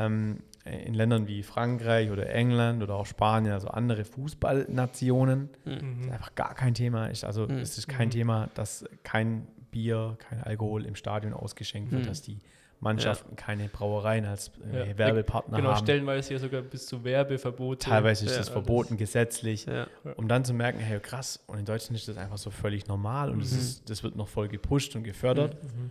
ähm, 0.00 0.40
in 0.64 0.94
Ländern 0.94 1.26
wie 1.28 1.42
Frankreich 1.42 2.10
oder 2.10 2.28
England 2.28 2.82
oder 2.82 2.94
auch 2.94 3.06
Spanien, 3.06 3.52
also 3.52 3.68
andere 3.68 4.04
Fußballnationen, 4.04 5.48
Mhm. 5.64 6.02
das 6.02 6.10
einfach 6.12 6.34
gar 6.34 6.54
kein 6.54 6.74
Thema 6.74 7.06
ist. 7.06 7.24
Also 7.24 7.48
Hm. 7.48 7.58
es 7.58 7.78
ist 7.78 7.88
kein 7.88 8.08
Mhm. 8.08 8.12
Thema, 8.12 8.50
dass 8.54 8.84
kein 9.02 9.46
Bier, 9.70 10.16
kein 10.18 10.42
Alkohol 10.42 10.84
im 10.84 10.96
Stadion 10.96 11.32
ausgeschenkt 11.32 11.92
wird, 11.92 12.02
Hm. 12.02 12.08
dass 12.08 12.22
die 12.22 12.38
Mannschaften 12.82 13.36
keine 13.36 13.68
Brauereien 13.68 14.24
als 14.24 14.50
äh, 14.72 14.88
Ja. 14.90 14.98
Werbepartner 14.98 15.58
Genau, 15.58 15.70
haben. 15.74 15.84
stellenweise 15.84 16.32
ja 16.32 16.38
sogar 16.40 16.62
bis 16.62 16.86
zu 16.86 17.04
Werbeverbote. 17.04 17.90
Teilweise 17.90 18.24
ist 18.24 18.32
Ja, 18.32 18.38
das 18.38 18.48
alles. 18.48 18.52
verboten 18.64 18.96
gesetzlich, 18.96 19.66
Ja. 19.66 19.86
um 20.16 20.28
dann 20.28 20.44
zu 20.46 20.54
merken, 20.54 20.78
hey 20.78 20.98
krass, 20.98 21.44
und 21.46 21.58
in 21.58 21.66
Deutschland 21.66 21.98
ist 21.98 22.08
das 22.08 22.16
einfach 22.16 22.38
so 22.38 22.50
völlig 22.50 22.86
normal 22.88 23.30
und 23.30 23.42
das, 23.42 23.52
Mhm. 23.52 23.58
ist, 23.58 23.90
das 23.90 24.02
wird 24.02 24.16
noch 24.16 24.28
voll 24.28 24.48
gepusht 24.48 24.96
und 24.96 25.04
gefördert. 25.04 25.62
Mhm. 25.62 25.90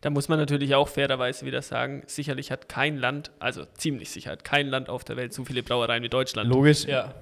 Da 0.00 0.10
muss 0.10 0.28
man 0.28 0.38
natürlich 0.38 0.74
auch 0.74 0.88
fairerweise 0.88 1.46
wieder 1.46 1.62
sagen, 1.62 2.02
sicherlich 2.06 2.50
hat 2.50 2.68
kein 2.68 2.96
Land, 2.98 3.30
also 3.38 3.64
ziemlich 3.74 4.10
sicher 4.10 4.30
hat 4.32 4.44
kein 4.44 4.68
Land 4.68 4.88
auf 4.88 5.04
der 5.04 5.16
Welt 5.16 5.32
so 5.32 5.44
viele 5.44 5.62
Brauereien 5.62 6.02
wie 6.02 6.08
Deutschland. 6.08 6.48
Logisch, 6.48 6.84
Ja. 6.84 7.14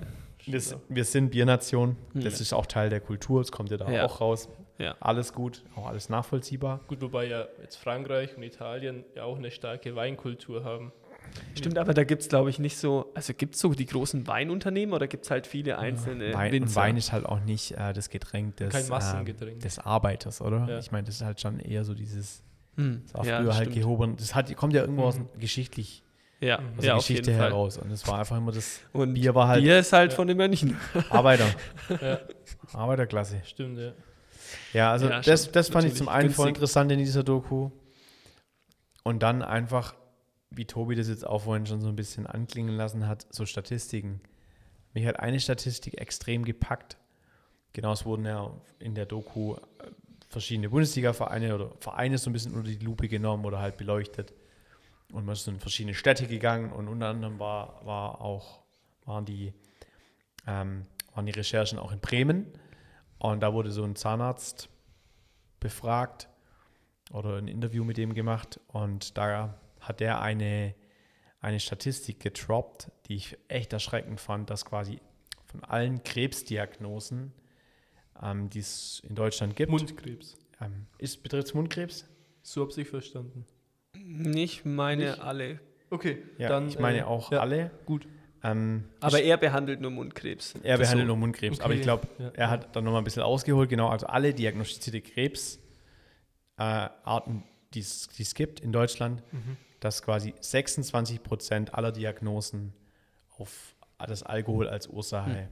wir, 0.47 0.61
wir 0.88 1.05
sind 1.05 1.31
Biernation, 1.31 1.97
Mhm. 2.12 2.25
das 2.25 2.41
ist 2.41 2.52
auch 2.52 2.67
Teil 2.67 2.91
der 2.91 3.00
Kultur, 3.00 3.41
es 3.41 3.52
kommt 3.52 3.70
ja 3.70 3.76
da 3.76 3.91
Ja. 3.91 4.05
auch 4.06 4.20
raus. 4.20 4.49
Ja. 4.79 4.97
Alles 5.00 5.35
gut, 5.35 5.62
auch 5.76 5.87
alles 5.88 6.08
nachvollziehbar. 6.08 6.81
Gut, 6.88 7.02
wobei 7.02 7.26
ja 7.26 7.47
jetzt 7.61 7.76
Frankreich 7.76 8.35
und 8.37 8.43
Italien 8.43 9.05
ja 9.14 9.25
auch 9.25 9.37
eine 9.37 9.50
starke 9.50 9.94
Weinkultur 9.94 10.64
haben. 10.64 10.91
Stimmt, 11.56 11.78
aber 11.78 11.94
da 11.94 12.05
gibt 12.05 12.22
es, 12.22 12.28
glaube 12.28 12.49
ich, 12.50 12.58
nicht 12.58 12.76
so, 12.78 13.11
also 13.14 13.34
gibt 13.34 13.55
es 13.55 13.61
so 13.61 13.72
die 13.75 13.87
großen 13.87 14.26
Weinunternehmen 14.26 14.94
oder 14.94 15.06
gibt 15.08 15.25
es 15.25 15.31
halt 15.31 15.46
viele 15.46 15.78
einzelne 15.78 16.32
Wein, 16.32 16.46
und 16.46 16.61
Winzer? 16.62 16.81
Wein 16.81 16.96
ist 16.96 17.12
halt 17.12 17.26
auch 17.26 17.40
nicht 17.40 17.72
äh, 17.72 17.93
das 17.93 18.08
Getränk 18.08 18.56
des, 18.56 18.72
Kein 18.72 18.88
Massengetränk. 18.88 19.61
des 19.61 19.78
Arbeiters, 19.78 20.40
oder? 20.40 20.67
Ja. 20.69 20.78
Ich 20.78 20.90
meine, 20.93 21.06
das 21.06 21.17
ist 21.17 21.22
halt 21.22 21.40
schon 21.40 21.58
eher 21.61 21.84
so 21.84 21.94
dieses, 21.94 22.43
Hm, 22.76 23.02
das 23.05 23.14
war 23.14 23.26
ja, 23.26 23.38
früher 23.40 23.55
halt 23.55 23.62
stimmt. 23.70 23.76
gehoben. 23.76 24.17
Das 24.17 24.34
hat, 24.34 24.55
kommt 24.56 24.72
ja 24.75 24.81
irgendwo 24.82 25.05
aus 25.05 25.19
Mhm. 25.19 25.28
geschichtlich, 25.38 26.02
Ja, 26.40 26.58
aus 26.58 26.62
ja 26.84 26.93
der 26.93 26.94
Geschichte 26.96 27.32
Fall. 27.32 27.49
heraus. 27.50 27.78
Und 27.78 27.90
es 27.90 28.06
war 28.06 28.20
einfach 28.20 28.37
immer 28.37 28.52
das 28.52 28.81
Und 28.93 29.14
Bier 29.14 29.34
war 29.34 29.49
halt 29.49 29.62
Bier 29.62 29.78
ist 29.81 29.93
halt 29.93 30.12
Ja. 30.12 30.17
von 30.17 30.28
den 30.28 30.37
Mönchen. 30.37 30.76
Arbeiter, 31.11 31.46
Ja, 32.00 32.20
Arbeiterklasse. 32.72 33.43
stimmt, 33.44 33.78
ja. 33.78 33.93
Ja, 34.72 34.93
also 34.93 35.08
Ja, 35.08 35.20
das, 35.20 35.50
das 35.52 35.69
fand 35.69 35.87
ich 35.87 35.94
zum 35.94 36.08
einen 36.08 36.31
voll 36.31 36.49
interessant 36.49 36.90
in 36.93 36.99
dieser 36.99 37.22
Doku. 37.25 37.70
Und 39.03 39.22
dann 39.22 39.43
einfach, 39.43 39.94
wie 40.50 40.66
Tobi 40.66 40.96
das 40.96 41.08
jetzt 41.08 41.26
auch 41.26 41.42
vorhin 41.42 41.66
schon 41.66 41.80
so 41.80 41.88
ein 41.88 41.96
bisschen 41.96 42.26
anklingen 42.26 42.74
lassen 42.76 43.06
hat, 43.06 43.26
so 43.30 43.46
Statistiken. 43.46 44.20
Mich 44.94 45.06
hat 45.06 45.20
eine 45.20 45.38
Statistik 45.38 46.00
extrem 46.00 46.44
gepackt. 46.44 46.96
Genau, 47.72 47.92
es 47.92 48.04
wurden 48.04 48.26
ja 48.26 48.52
in 48.80 48.94
der 48.94 49.06
Doku 49.06 49.54
äh, 49.54 49.58
verschiedene 50.28 50.69
Bundesliga-Vereine 50.70 51.54
oder 51.54 51.70
Vereine 51.78 52.19
so 52.19 52.30
ein 52.30 52.32
bisschen 52.32 52.54
unter 52.54 52.69
die 52.69 52.84
Lupe 52.84 53.08
genommen 53.08 53.44
oder 53.44 53.60
halt 53.60 53.76
beleuchtet. 53.76 54.34
Und 55.12 55.24
man 55.24 55.34
ist 55.34 55.46
in 55.46 55.60
verschiedene 55.60 55.94
Städte 55.94 56.26
gegangen 56.26 56.72
und 56.72 56.88
unter 56.88 57.08
anderem 57.08 57.38
war, 57.38 57.84
war 57.84 58.20
auch, 58.20 58.60
waren 59.04 59.24
die, 59.24 59.52
ähm, 60.46 60.86
waren 61.14 61.26
die 61.26 61.32
Recherchen 61.32 61.78
auch 61.78 61.92
in 61.92 62.00
Bremen. 62.00 62.46
Und 63.19 63.40
da 63.40 63.52
wurde 63.52 63.70
so 63.70 63.84
ein 63.84 63.96
Zahnarzt 63.96 64.69
befragt 65.60 66.28
oder 67.12 67.36
ein 67.36 67.48
Interview 67.48 67.84
mit 67.84 67.96
dem 67.96 68.14
gemacht. 68.14 68.60
Und 68.69 69.16
da 69.19 69.54
hat 69.81 70.01
der 70.01 70.20
eine, 70.20 70.75
eine 71.41 71.60
Statistik 71.60 72.20
getroppt, 72.20 72.91
die 73.06 73.15
ich 73.17 73.37
echt 73.49 73.72
erschreckend 73.72 74.20
fand, 74.20 74.51
dass 74.51 74.65
quasi 74.65 75.01
von 75.46 75.65
allen 75.65 76.03
Krebsdiagnosen, 76.05 77.32
ähm, 78.22 78.51
die 78.51 78.60
es 78.60 79.01
in 79.08 79.15
Deutschland 79.15 79.56
gibt, 79.56 79.70
Mundkrebs. 79.72 80.37
ähm, 80.60 80.87
ist, 80.99 81.22
betrifft 81.22 81.49
es 81.49 81.55
Mundkrebs? 81.55 82.06
So 82.43 82.63
habe 82.67 82.81
ich 82.81 82.89
verstanden. 82.89 83.44
Nicht 83.96 84.65
meine 84.65 85.10
Nicht? 85.10 85.20
alle. 85.20 85.60
Okay, 85.91 86.22
Ja, 86.39 86.49
dann. 86.49 86.69
ich 86.69 86.79
meine 86.79 86.99
äh, 86.99 87.03
auch 87.03 87.32
ja, 87.32 87.41
alle. 87.41 87.70
Gut. 87.87 88.06
Ähm, 88.43 88.84
Aber 89.01 89.20
er 89.20 89.37
behandelt 89.37 89.81
nur 89.81 89.91
Mundkrebs. 89.91 90.55
er 90.63 90.79
Das 90.79 90.87
behandelt 90.89 91.06
so. 91.06 91.08
nur 91.08 91.17
Mundkrebs. 91.17 91.58
Okay, 91.58 91.65
Aber 91.65 91.75
ich 91.75 91.82
glaube, 91.82 92.08
ja. 92.19 92.29
er 92.31 92.49
hat 92.51 92.75
dann 92.75 92.84
nochmal 92.84 93.03
ein 93.03 93.05
bisschen 93.05 93.22
ausgeholt. 93.22 93.69
Genau, 93.69 93.89
also 93.89 94.06
alle 94.06 94.32
diagnostizierte 94.32 95.01
Krebsarten, 95.03 95.65
äh, 96.56 96.63
Arten, 96.63 97.43
die 97.75 97.81
es 97.81 98.08
die 98.08 98.22
es 98.22 98.34
gibt 98.34 98.60
in 98.60 98.72
Deutschland, 98.72 99.22
Mhm. 99.32 99.56
Dass 99.81 100.03
quasi 100.03 100.34
26 100.41 101.22
Prozent 101.22 101.75
aller 101.75 101.93
Diagnosen 101.93 102.72
auf 103.39 103.75
das 103.99 104.22
Alkohol 104.22 104.69
als 104.69 104.87
Ursache 104.87 105.49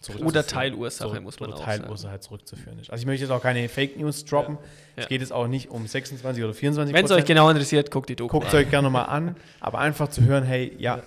zurückzuführen- 0.00 0.26
Oder 0.28 0.46
Teilursache, 0.46 1.08
zurück- 1.10 1.22
muss 1.22 1.40
man 1.40 1.50
oder 1.50 1.58
auch 1.60 1.64
Teilursache 1.64 2.20
zurückzuführen 2.20 2.78
ist. 2.78 2.90
Also 2.90 3.02
ich 3.02 3.06
möchte 3.06 3.24
jetzt 3.24 3.30
auch 3.30 3.40
keine 3.42 3.68
Fake 3.68 3.96
News 3.96 4.24
droppen. 4.24 4.58
Es 4.96 5.04
Ja. 5.04 5.08
geht 5.08 5.20
jetzt 5.20 5.32
auch 5.32 5.46
nicht 5.48 5.70
um 5.70 5.86
26 5.86 6.44
oder 6.44 6.54
24 6.54 6.94
Wenn 6.94 7.04
es 7.04 7.10
euch 7.10 7.24
genau 7.24 7.48
interessiert, 7.48 7.90
guckt 7.90 8.08
die 8.08 8.16
Doku 8.16 8.32
Guckt 8.38 8.48
es 8.48 8.54
an. 8.54 8.60
euch 8.60 8.70
gerne 8.70 8.90
mal 8.90 9.04
an, 9.04 9.36
aber 9.60 9.78
einfach 9.78 10.08
zu 10.08 10.22
hören, 10.22 10.44
hey, 10.44 10.74
ja, 10.78 11.02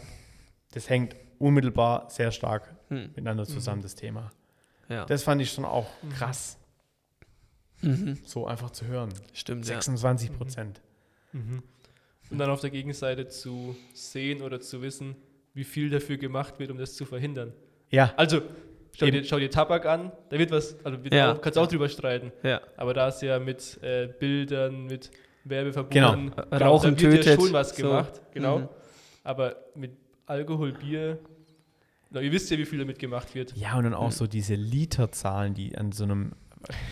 das 0.73 0.89
hängt 0.89 1.15
unmittelbar 1.39 2.09
sehr 2.09 2.31
stark 2.31 2.73
Hm, 2.89 3.07
miteinander 3.15 3.45
zusammen, 3.45 3.81
das 3.81 3.95
Thema. 3.95 4.31
ja. 4.89 5.05
Das 5.05 5.23
fand 5.23 5.41
ich 5.41 5.51
schon 5.51 5.65
auch 5.65 5.87
krass. 6.17 6.57
Mhm. 7.81 8.17
So 8.25 8.47
einfach 8.47 8.71
zu 8.71 8.85
hören. 8.87 9.13
Stimmt, 9.33 9.65
ja. 9.67 9.73
26 9.75 10.31
Prozent. 10.33 10.81
Mhm. 11.33 11.61
Und 12.29 12.39
dann 12.39 12.49
auf 12.49 12.61
der 12.61 12.69
Gegenseite 12.69 13.27
zu 13.27 13.75
sehen 13.93 14.41
oder 14.41 14.59
zu 14.59 14.81
wissen, 14.81 15.15
wie 15.53 15.63
viel 15.63 15.89
dafür 15.89 16.17
gemacht 16.17 16.59
wird, 16.59 16.71
um 16.71 16.77
das 16.77 16.95
zu 16.95 17.05
verhindern. 17.05 17.53
Ja, 17.89 18.13
Also, 18.17 18.41
schau 18.97 19.05
Eben. 19.05 19.17
dir, 19.17 19.23
schau 19.23 19.39
dir 19.39 19.49
Tabak 19.49 19.85
an, 19.85 20.11
da 20.29 20.37
wird 20.37 20.51
was, 20.51 20.75
also 20.83 21.01
wird 21.03 21.13
Ja. 21.13 21.33
auch, 21.33 21.41
kannst 21.41 21.55
du 21.57 21.61
auch 21.61 21.67
drüber 21.67 21.87
streiten. 21.89 22.31
Ja. 22.43 22.61
Aber 22.75 22.93
da 22.93 23.07
ist 23.07 23.21
ja 23.21 23.39
mit 23.39 23.79
äh, 23.81 24.07
Bildern, 24.19 24.85
mit 24.85 25.09
Werbeverboten, 25.45 26.31
Genau. 26.31 26.65
Rauchen 26.65 26.95
da 26.95 27.01
wird 27.01 27.13
ja 27.25 27.31
tötet, 27.31 27.41
schon 27.41 27.53
was 27.53 27.75
so. 27.75 27.83
gemacht, 27.83 28.21
genau. 28.33 28.59
Mhm. 28.59 28.69
Aber 29.23 29.55
mit 29.75 29.91
Alkohol, 30.25 30.73
Bier, 30.73 31.19
na, 32.09 32.21
ihr 32.21 32.31
wisst 32.33 32.51
ja, 32.51 32.57
wie 32.57 32.65
viel 32.65 32.79
damit 32.79 32.99
gemacht 32.99 33.33
wird. 33.35 33.55
ja, 33.55 33.77
und 33.77 33.85
dann 33.85 33.93
auch 33.93 34.07
Mhm. 34.07 34.11
so 34.11 34.27
diese 34.27 34.55
Literzahlen, 34.55 35.53
die 35.53 35.77
an 35.77 35.93
so 35.93 36.03
einem, 36.03 36.33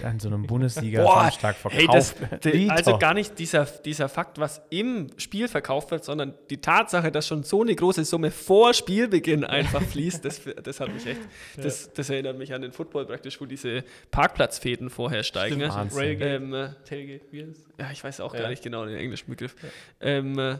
an 0.04 0.20
so 0.20 0.28
einem 0.28 0.44
Bundesliga-Samstag 0.44 1.56
Hey, 1.70 1.88
das, 1.88 2.12
verkauft 2.12 2.46
de, 2.46 2.70
also 2.70 2.98
gar 2.98 3.14
nicht 3.14 3.38
dieser, 3.40 3.66
dieser 3.66 4.10
Fakt, 4.10 4.40
was 4.40 4.62
im 4.70 5.08
Spiel 5.18 5.48
verkauft 5.48 5.92
wird, 5.92 6.04
sondern 6.04 6.34
die 6.50 6.62
Tatsache, 6.62 7.12
dass 7.12 7.28
schon 7.28 7.44
so 7.44 7.62
eine 7.62 7.76
große 7.76 8.06
Summe 8.06 8.32
vor 8.32 8.74
Spielbeginn 8.74 9.44
einfach 9.44 9.82
fließt, 9.82 10.24
das, 10.26 10.42
das 10.64 10.80
hat 10.80 10.94
mich 10.94 11.06
echt, 11.06 11.22
das, 11.58 11.92
das 11.94 12.10
erinnert 12.10 12.38
mich 12.38 12.54
an 12.54 12.62
den 12.62 12.72
Football 12.72 13.06
praktisch, 13.06 13.40
wo 13.42 13.46
diese 13.46 13.84
Parkplatzfäden 14.12 14.90
vorher 14.90 15.24
steigen. 15.24 15.56
Stimmt. 15.56 15.92
ne? 15.94 16.00
Railgate, 16.00 16.36
Ähm, 16.36 16.54
äh, 16.54 16.70
Tailgate, 16.88 17.26
wie 17.32 17.40
ist 17.42 17.66
ja, 17.78 17.92
ich 17.92 18.04
weiß 18.04 18.22
auch 18.22 18.34
Ja. 18.34 18.42
gar 18.42 18.50
nicht 18.50 18.64
genau 18.64 18.86
den 18.86 18.96
englischen 18.96 19.30
Begriff. 19.30 19.56
Ähm, 20.00 20.38
äh, 20.40 20.58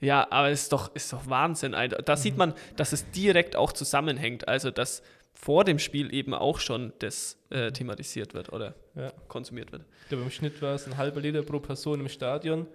ja, 0.00 0.26
aber 0.30 0.50
es 0.50 0.62
ist 0.64 0.72
doch, 0.72 0.94
ist 0.94 1.12
doch 1.12 1.28
Wahnsinn. 1.28 1.74
Da 2.04 2.16
sieht 2.16 2.36
man, 2.36 2.52
dass 2.76 2.92
es 2.92 3.10
direkt 3.12 3.56
auch 3.56 3.72
zusammenhängt. 3.72 4.46
Also, 4.46 4.70
dass 4.70 5.02
vor 5.38 5.64
dem 5.64 5.78
Spiel 5.78 6.12
eben 6.14 6.32
auch 6.34 6.58
schon 6.60 6.92
das 6.98 7.38
äh, 7.50 7.70
thematisiert 7.70 8.32
wird 8.34 8.52
oder 8.52 8.74
Ja. 8.96 9.12
konsumiert 9.28 9.70
wird. 9.70 9.82
Ich 10.04 10.08
glaube, 10.08 10.24
im 10.24 10.30
Schnitt 10.30 10.60
war 10.62 10.74
es 10.74 10.86
ein 10.86 10.96
halber 10.96 11.20
Liter 11.20 11.42
pro 11.42 11.60
Person 11.60 12.00
im 12.00 12.08
Stadion. 12.08 12.66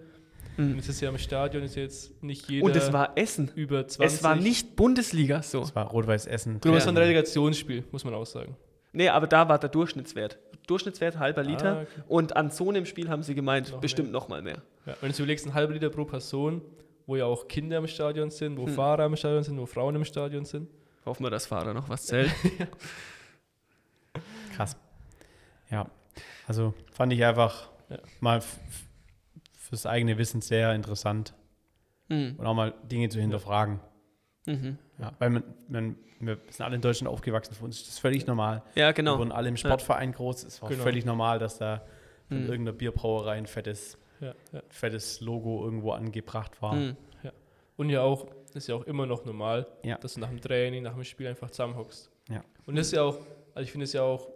Und 0.58 0.78
es 0.78 0.88
ist 0.88 1.00
ja 1.00 1.08
im 1.08 1.16
Stadion 1.18 1.62
ist 1.62 1.76
jetzt 1.76 2.22
nicht 2.22 2.48
jeder 2.50 2.66
Und 2.66 2.76
es 2.76 2.92
war 2.92 3.12
Essen. 3.16 3.50
über 3.54 3.86
20. 3.88 4.16
Es 4.18 4.22
war 4.22 4.36
nicht 4.36 4.76
Bundesliga 4.76 5.42
so. 5.42 5.60
Das 5.60 5.74
war 5.74 5.86
Rot-Weiß 5.90 6.26
Essen. 6.26 6.60
Du 6.60 6.74
hast 6.74 6.86
ein. 6.86 6.96
Relegationsspiel, 6.96 7.84
muss 7.90 8.04
man 8.04 8.12
auch 8.14 8.26
sagen. 8.26 8.54
Nee, 8.92 9.08
aber 9.08 9.26
da 9.26 9.48
war 9.48 9.58
der 9.58 9.70
Durchschnittswert. 9.70 10.38
Durchschnittswert 10.66 11.18
halber 11.18 11.42
Liter. 11.42 11.78
Ah, 11.78 11.80
okay. 11.82 12.02
Und 12.06 12.36
an 12.36 12.50
so 12.50 12.68
einem 12.68 12.84
Spiel 12.84 13.08
haben 13.08 13.22
sie 13.22 13.34
gemeint, 13.34 13.70
Noch 13.72 13.80
bestimmt 13.80 14.08
mehr. 14.10 14.20
noch 14.20 14.28
mal 14.28 14.42
mehr. 14.42 14.62
Ja, 14.86 14.94
wenn 15.00 15.10
du 15.10 15.16
überlegst, 15.18 15.46
ein 15.46 15.54
halber 15.54 15.72
Liter 15.72 15.88
pro 15.88 16.04
Person, 16.04 16.60
wo 17.06 17.16
ja 17.16 17.24
auch 17.24 17.48
Kinder 17.48 17.78
im 17.78 17.86
Stadion 17.88 18.30
sind, 18.30 18.58
wo 18.58 18.66
Hm. 18.66 18.74
Fahrer 18.74 19.06
im 19.06 19.16
Stadion 19.16 19.42
sind, 19.42 19.58
wo 19.58 19.64
Frauen 19.66 19.94
im 19.96 20.04
Stadion 20.04 20.44
sind. 20.44 20.68
Hoffen 21.04 21.24
wir, 21.24 21.30
dass 21.30 21.46
Fahrer 21.46 21.74
noch 21.74 21.88
was 21.88 22.06
zählt. 22.06 22.30
Krass. 24.54 24.76
Ja, 25.70 25.86
also 26.46 26.74
fand 26.92 27.12
ich 27.12 27.24
einfach 27.24 27.70
Ja. 27.88 27.98
mal 28.20 28.42
fürs 29.58 29.86
eigene 29.86 30.18
Wissen 30.18 30.40
sehr 30.42 30.74
interessant 30.74 31.34
Mhm. 32.08 32.36
und 32.38 32.46
auch 32.46 32.54
mal 32.54 32.74
Dinge 32.84 33.08
zu 33.08 33.20
hinterfragen. 33.20 33.80
Mhm. 34.46 34.78
Ja, 34.98 35.12
weil 35.18 35.30
man, 35.30 35.44
man, 35.68 35.96
wir 36.20 36.38
sind 36.50 36.64
alle 36.64 36.76
in 36.76 36.82
Deutschland 36.82 37.12
aufgewachsen, 37.12 37.54
für 37.54 37.64
uns 37.64 37.78
ist 37.80 37.88
das 37.88 37.98
völlig 37.98 38.26
normal. 38.26 38.62
Ja, 38.74 38.88
Wir 38.88 38.92
genau. 38.92 39.18
wurden 39.18 39.32
alle 39.32 39.48
im 39.48 39.56
Sportverein 39.56 40.12
groß. 40.12 40.44
Es 40.44 40.60
war 40.62 40.68
Genau. 40.68 40.82
völlig 40.82 41.04
normal, 41.04 41.38
dass 41.38 41.58
da 41.58 41.84
von 42.28 42.44
Mhm. 42.44 42.50
irgendeiner 42.50 42.76
Bierbrauerei 42.76 43.36
ein 43.38 43.46
fettes, 43.46 43.98
Ja, 44.20 44.34
ja. 44.52 44.62
fettes 44.68 45.20
Logo 45.20 45.64
irgendwo 45.64 45.92
angebracht 45.92 46.60
war. 46.60 46.74
Mhm. 46.74 46.96
Und 47.78 47.88
ja 47.88 48.02
auch, 48.02 48.26
ist 48.56 48.66
ja 48.68 48.74
auch 48.74 48.84
immer 48.84 49.06
noch 49.06 49.24
normal, 49.24 49.66
Ja. 49.84 49.98
dass 49.98 50.14
du 50.14 50.20
nach 50.20 50.28
dem 50.28 50.40
Training, 50.40 50.82
nach 50.82 50.94
dem 50.94 51.04
Spiel 51.04 51.26
einfach 51.26 51.50
zusammenhockst. 51.50 52.10
Ja. 52.30 52.42
Und 52.66 52.76
das 52.76 52.86
ist 52.86 52.92
ja 52.92 53.02
auch, 53.02 53.16
also 53.54 53.64
ich 53.64 53.70
finde 53.72 53.84
es 53.84 53.92
ja 53.92 54.02
auch, 54.02 54.28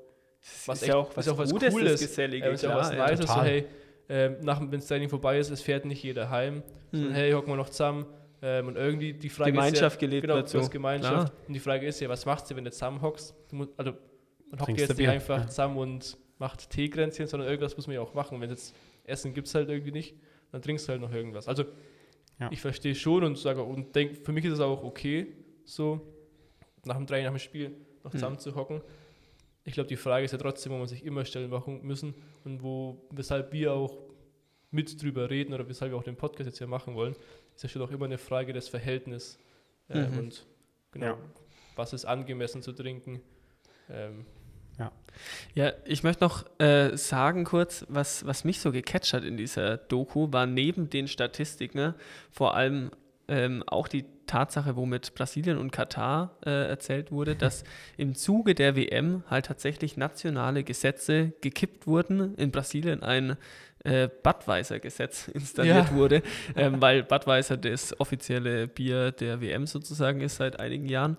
was 0.66 0.82
ist 0.82 0.88
ja 0.88 0.96
auch 0.96 1.10
ist 1.10 1.16
was, 1.16 1.28
auch 1.28 1.38
was 1.38 1.50
Gutes, 1.50 1.72
Cooles. 1.74 1.92
das 1.92 2.00
Gesellige. 2.00 2.46
äh, 2.46 2.54
ist 2.54 2.62
ja 2.62 2.72
auch 2.74 2.80
was 2.80 2.90
klar, 2.90 3.10
Nices, 3.10 3.26
so 3.30 3.42
hey, 3.42 3.64
ähm, 4.08 4.36
nach, 4.42 4.60
wenn 4.60 4.70
das 4.70 4.86
Training 4.86 5.08
vorbei 5.08 5.38
ist, 5.38 5.50
es 5.50 5.60
fährt 5.62 5.84
nicht 5.84 6.02
jeder 6.02 6.30
heim, 6.30 6.62
sondern 6.92 7.10
Mhm. 7.10 7.14
hey, 7.14 7.32
hocken 7.32 7.48
wir 7.52 7.56
noch 7.56 7.68
zusammen. 7.70 8.06
Ähm, 8.42 8.68
und 8.68 8.76
irgendwie 8.76 9.14
die 9.14 9.28
Frage 9.30 9.52
Gemeinschaft 9.52 9.96
ist 9.96 10.02
ja, 10.02 10.08
gelebt 10.08 10.26
genau, 10.28 10.42
hast 10.42 10.50
so. 10.50 10.68
Gemeinschaft. 10.68 11.32
Und 11.48 11.54
die 11.54 11.58
Frage 11.60 11.86
ist 11.86 11.98
ja, 12.00 12.08
was 12.08 12.26
machst 12.26 12.50
du, 12.50 12.54
wenn 12.56 12.64
du 12.64 12.70
zusammenhockst? 12.70 13.34
Du 13.50 13.66
also, 13.76 13.92
man 14.50 14.60
hockt 14.60 14.78
jetzt 14.78 14.96
nicht 14.98 15.08
einfach 15.08 15.38
ja. 15.38 15.48
zusammen 15.48 15.78
und 15.78 16.16
macht 16.38 16.68
Teekränzchen, 16.70 17.26
sondern 17.26 17.48
irgendwas 17.48 17.76
muss 17.76 17.86
man 17.86 17.94
ja 17.94 18.02
auch 18.02 18.12
machen. 18.14 18.40
Wenn 18.40 18.50
jetzt 18.50 18.74
Essen 19.04 19.32
gibt 19.32 19.48
es 19.48 19.54
halt 19.54 19.68
irgendwie 19.70 19.90
nicht, 19.90 20.14
dann 20.52 20.60
trinkst 20.62 20.86
du 20.86 20.92
halt 20.92 21.00
noch 21.00 21.12
irgendwas. 21.12 21.48
Also 21.48 21.64
Ja. 22.38 22.50
ich 22.52 22.60
verstehe 22.60 22.94
schon 22.94 23.24
und 23.24 23.38
sage 23.38 23.62
und 23.62 23.94
denk, 23.96 24.16
für 24.24 24.32
mich 24.32 24.44
ist 24.44 24.52
es 24.54 24.60
auch 24.60 24.82
okay, 24.84 25.28
so 25.64 26.00
nach 26.84 26.96
dem 26.96 27.06
Training, 27.06 27.24
nach 27.26 27.32
dem 27.32 27.38
Spiel 27.38 27.70
noch 28.04 28.12
Hm. 28.12 28.18
zusammen 28.20 28.38
zu 28.38 28.54
hocken. 28.54 28.82
Ich 29.64 29.72
glaube, 29.74 29.88
die 29.88 29.96
Frage 29.96 30.24
ist 30.24 30.32
ja 30.32 30.38
trotzdem, 30.38 30.72
wo 30.72 30.76
man 30.78 30.86
sich 30.86 31.04
immer 31.04 31.24
stellen 31.24 31.50
machen 31.50 31.82
müssen 31.82 32.14
und 32.44 32.62
wo, 32.62 33.02
weshalb 33.10 33.52
wir 33.52 33.72
auch 33.72 33.98
mit 34.70 35.02
drüber 35.02 35.28
reden 35.30 35.54
oder 35.54 35.66
weshalb 35.68 35.90
wir 35.92 35.98
auch 35.98 36.04
den 36.04 36.16
Podcast 36.16 36.46
jetzt 36.46 36.58
hier 36.58 36.66
machen 36.66 36.94
wollen, 36.94 37.16
ist 37.54 37.62
ja 37.62 37.68
schon 37.68 37.82
auch 37.82 37.90
immer 37.90 38.04
eine 38.04 38.18
Frage 38.18 38.52
des 38.52 38.68
Verhältnisses 38.68 39.38
ähm, 39.88 40.12
Mhm. 40.12 40.18
und 40.18 40.46
genau, 40.92 41.06
Ja. 41.06 41.18
was 41.74 41.92
ist 41.94 42.04
angemessen 42.04 42.62
zu 42.62 42.72
trinken. 42.72 43.20
Ähm, 43.88 44.26
Ja, 45.54 45.72
ich 45.84 46.02
möchte 46.02 46.22
noch 46.24 46.44
äh, 46.58 46.96
sagen 46.96 47.44
kurz, 47.44 47.86
was, 47.88 48.26
was 48.26 48.44
mich 48.44 48.60
so 48.60 48.72
gecatcht 48.72 49.14
hat 49.14 49.24
in 49.24 49.36
dieser 49.36 49.78
Doku, 49.78 50.32
war 50.32 50.46
neben 50.46 50.90
den 50.90 51.08
Statistiken 51.08 51.94
vor 52.30 52.54
allem 52.54 52.90
ähm, 53.28 53.64
auch 53.66 53.88
die 53.88 54.04
Tatsache, 54.26 54.76
wo 54.76 54.86
mit 54.86 55.14
Brasilien 55.14 55.56
und 55.58 55.70
Katar 55.70 56.36
äh, 56.44 56.68
erzählt 56.68 57.10
wurde, 57.10 57.36
dass 57.36 57.64
im 57.96 58.14
Zuge 58.14 58.54
der 58.54 58.76
WM 58.76 59.22
halt 59.28 59.46
tatsächlich 59.46 59.96
nationale 59.96 60.64
Gesetze 60.64 61.32
gekippt 61.40 61.86
wurden. 61.86 62.34
In 62.36 62.50
Brasilien 62.50 63.02
ein 63.02 63.36
äh, 63.84 64.08
Budweiser-Gesetz 64.22 65.28
installiert 65.34 65.90
Ja. 65.90 65.94
wurde, 65.94 66.22
ähm, 66.56 66.80
weil 66.80 67.02
Budweiser 67.04 67.56
das 67.56 67.98
offizielle 68.00 68.68
Bier 68.68 69.12
der 69.12 69.40
WM 69.40 69.66
sozusagen 69.66 70.20
ist 70.20 70.36
seit 70.36 70.60
einigen 70.60 70.88
Jahren. 70.88 71.16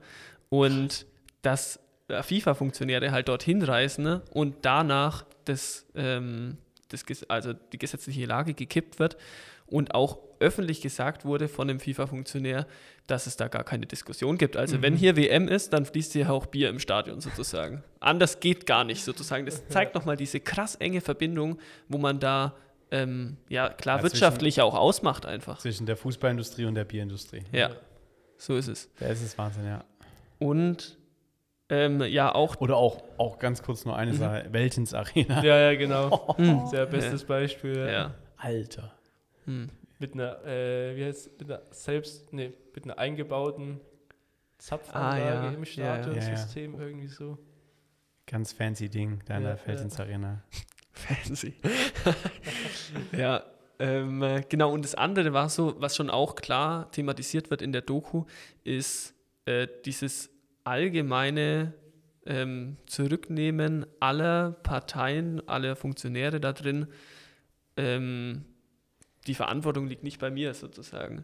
Und 0.49 1.05
dass 1.41 1.77
äh, 1.77 1.79
FIFA-Funktionäre 2.09 3.11
halt 3.11 3.27
dorthin 3.27 3.61
reisen 3.61 4.03
ne, 4.03 4.21
und 4.31 4.55
danach 4.63 5.25
das, 5.45 5.85
ähm, 5.95 6.57
das, 6.89 7.03
also 7.29 7.53
die 7.53 7.77
gesetzliche 7.77 8.25
Lage 8.25 8.53
gekippt 8.53 8.99
wird 8.99 9.17
und 9.65 9.93
auch 9.93 10.19
öffentlich 10.39 10.81
gesagt 10.81 11.25
wurde 11.25 11.47
von 11.47 11.67
dem 11.67 11.79
FIFA-Funktionär, 11.79 12.67
dass 13.07 13.25
es 13.27 13.37
da 13.37 13.47
gar 13.47 13.63
keine 13.63 13.87
Diskussion 13.87 14.37
gibt. 14.37 14.55
Also 14.55 14.81
wenn 14.81 14.93
Mhm. 14.93 14.97
hier 14.97 15.15
WM 15.17 15.47
ist, 15.47 15.73
dann 15.73 15.85
fließt 15.85 16.13
hier 16.13 16.31
auch 16.31 16.45
Bier 16.45 16.69
im 16.69 16.79
Stadion 16.79 17.19
sozusagen. 17.21 17.83
Anders 17.99 18.39
geht 18.39 18.65
gar 18.65 18.83
nicht 18.83 19.03
sozusagen. 19.03 19.45
Das 19.45 19.67
zeigt 19.69 19.95
nochmal 19.95 20.15
diese 20.15 20.39
krass 20.39 20.75
enge 20.75 21.01
Verbindung, 21.01 21.57
wo 21.89 21.97
man 21.97 22.19
da 22.19 22.53
ähm, 22.91 23.35
ja 23.49 23.67
klar 23.69 23.97
Ja, 23.97 24.03
wirtschaftlich 24.03 24.61
auch 24.61 24.75
ausmacht 24.75 25.25
einfach. 25.25 25.57
Zwischen 25.59 25.85
der 25.87 25.97
Fußballindustrie 25.97 26.65
und 26.65 26.75
der 26.75 26.85
Bierindustrie. 26.85 27.43
Ja, 27.51 27.71
so 28.37 28.55
ist 28.55 28.67
es. 28.67 28.89
Da 28.99 29.07
ist 29.07 29.21
es 29.23 29.37
Wahnsinn, 29.37 29.65
ja. 29.65 29.83
Und 30.39 30.97
ähm, 31.69 32.01
ja 32.03 32.33
auch 32.33 32.55
Oder 32.61 32.77
auch, 32.77 33.03
auch 33.17 33.39
ganz 33.39 33.61
kurz 33.63 33.85
nur 33.85 33.95
eine 33.97 34.13
Mhm. 34.13 34.17
Sache, 34.17 34.47
Weltins 34.51 34.93
Arena. 34.93 35.43
ja, 35.43 35.57
ja, 35.71 35.75
genau. 35.77 36.33
Hm. 36.37 36.67
Sehr 36.67 36.85
bestes 36.85 37.23
Beispiel. 37.25 37.77
Ja. 37.77 37.87
ja. 37.91 38.13
Alter. 38.37 38.93
Hm. 39.45 39.69
Mit 39.99 40.13
einer, 40.13 40.45
äh, 40.45 40.95
wie 40.95 41.05
heißt 41.05 41.39
mit 41.39 41.49
einer 41.51 41.61
selbst, 41.71 42.31
nee, 42.31 42.53
mit 42.75 42.83
einer 42.85 42.97
eingebauten 42.99 43.79
Zapfanlage 44.59 45.23
Ah, 45.39 45.43
ja. 45.45 45.49
im 45.51 45.63
Ja, 45.63 45.83
ja. 45.97 46.03
Stadionsystem 46.03 46.79
irgendwie 46.79 47.07
so. 47.07 47.37
Ganz 48.27 48.51
fancy 48.53 48.89
Ding 48.89 49.21
da 49.25 49.37
in 49.37 49.43
Ja, 49.43 49.55
der 49.55 49.65
Veltins 49.67 49.99
Arena. 49.99 50.43
Fancy. 50.93 51.53
ja, 53.17 53.43
ähm, 53.79 54.21
äh, 54.23 54.41
genau. 54.49 54.71
Und 54.71 54.83
das 54.83 54.95
andere 54.95 55.33
war 55.33 55.49
so, 55.49 55.75
was 55.79 55.95
schon 55.95 56.09
auch 56.09 56.35
klar 56.35 56.91
thematisiert 56.91 57.49
wird 57.51 57.61
in 57.61 57.71
der 57.71 57.81
Doku, 57.81 58.25
ist 58.63 59.13
äh, 59.45 59.67
dieses 59.85 60.29
allgemeine 60.67 61.73
ähm, 62.25 62.75
Zurücknehmen 62.87 63.85
aller 64.01 64.51
Parteien, 64.51 65.47
aller 65.47 65.77
Funktionäre 65.77 66.41
da 66.41 66.51
drin. 66.51 66.87
Ähm, 67.77 68.43
die 69.27 69.33
Verantwortung 69.33 69.87
liegt 69.87 70.03
nicht 70.03 70.19
bei 70.19 70.29
mir 70.29 70.53
sozusagen. 70.53 71.23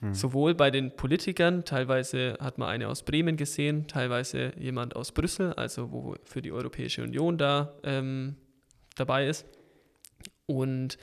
Hm. 0.00 0.14
Sowohl 0.14 0.54
bei 0.54 0.70
den 0.70 0.94
Politikern, 0.94 1.64
teilweise 1.64 2.36
hat 2.40 2.58
man 2.58 2.68
eine 2.68 2.88
aus 2.88 3.02
Bremen 3.02 3.36
gesehen, 3.36 3.88
teilweise 3.88 4.52
jemand 4.56 4.94
aus 4.94 5.10
Brüssel, 5.10 5.52
also 5.54 5.90
wo 5.90 6.14
für 6.24 6.40
die 6.40 6.52
Europäische 6.52 7.02
Union 7.02 7.38
da 7.38 7.74
ähm, 7.82 8.36
dabei 8.94 9.26
ist. 9.26 9.46
Und 10.46 10.96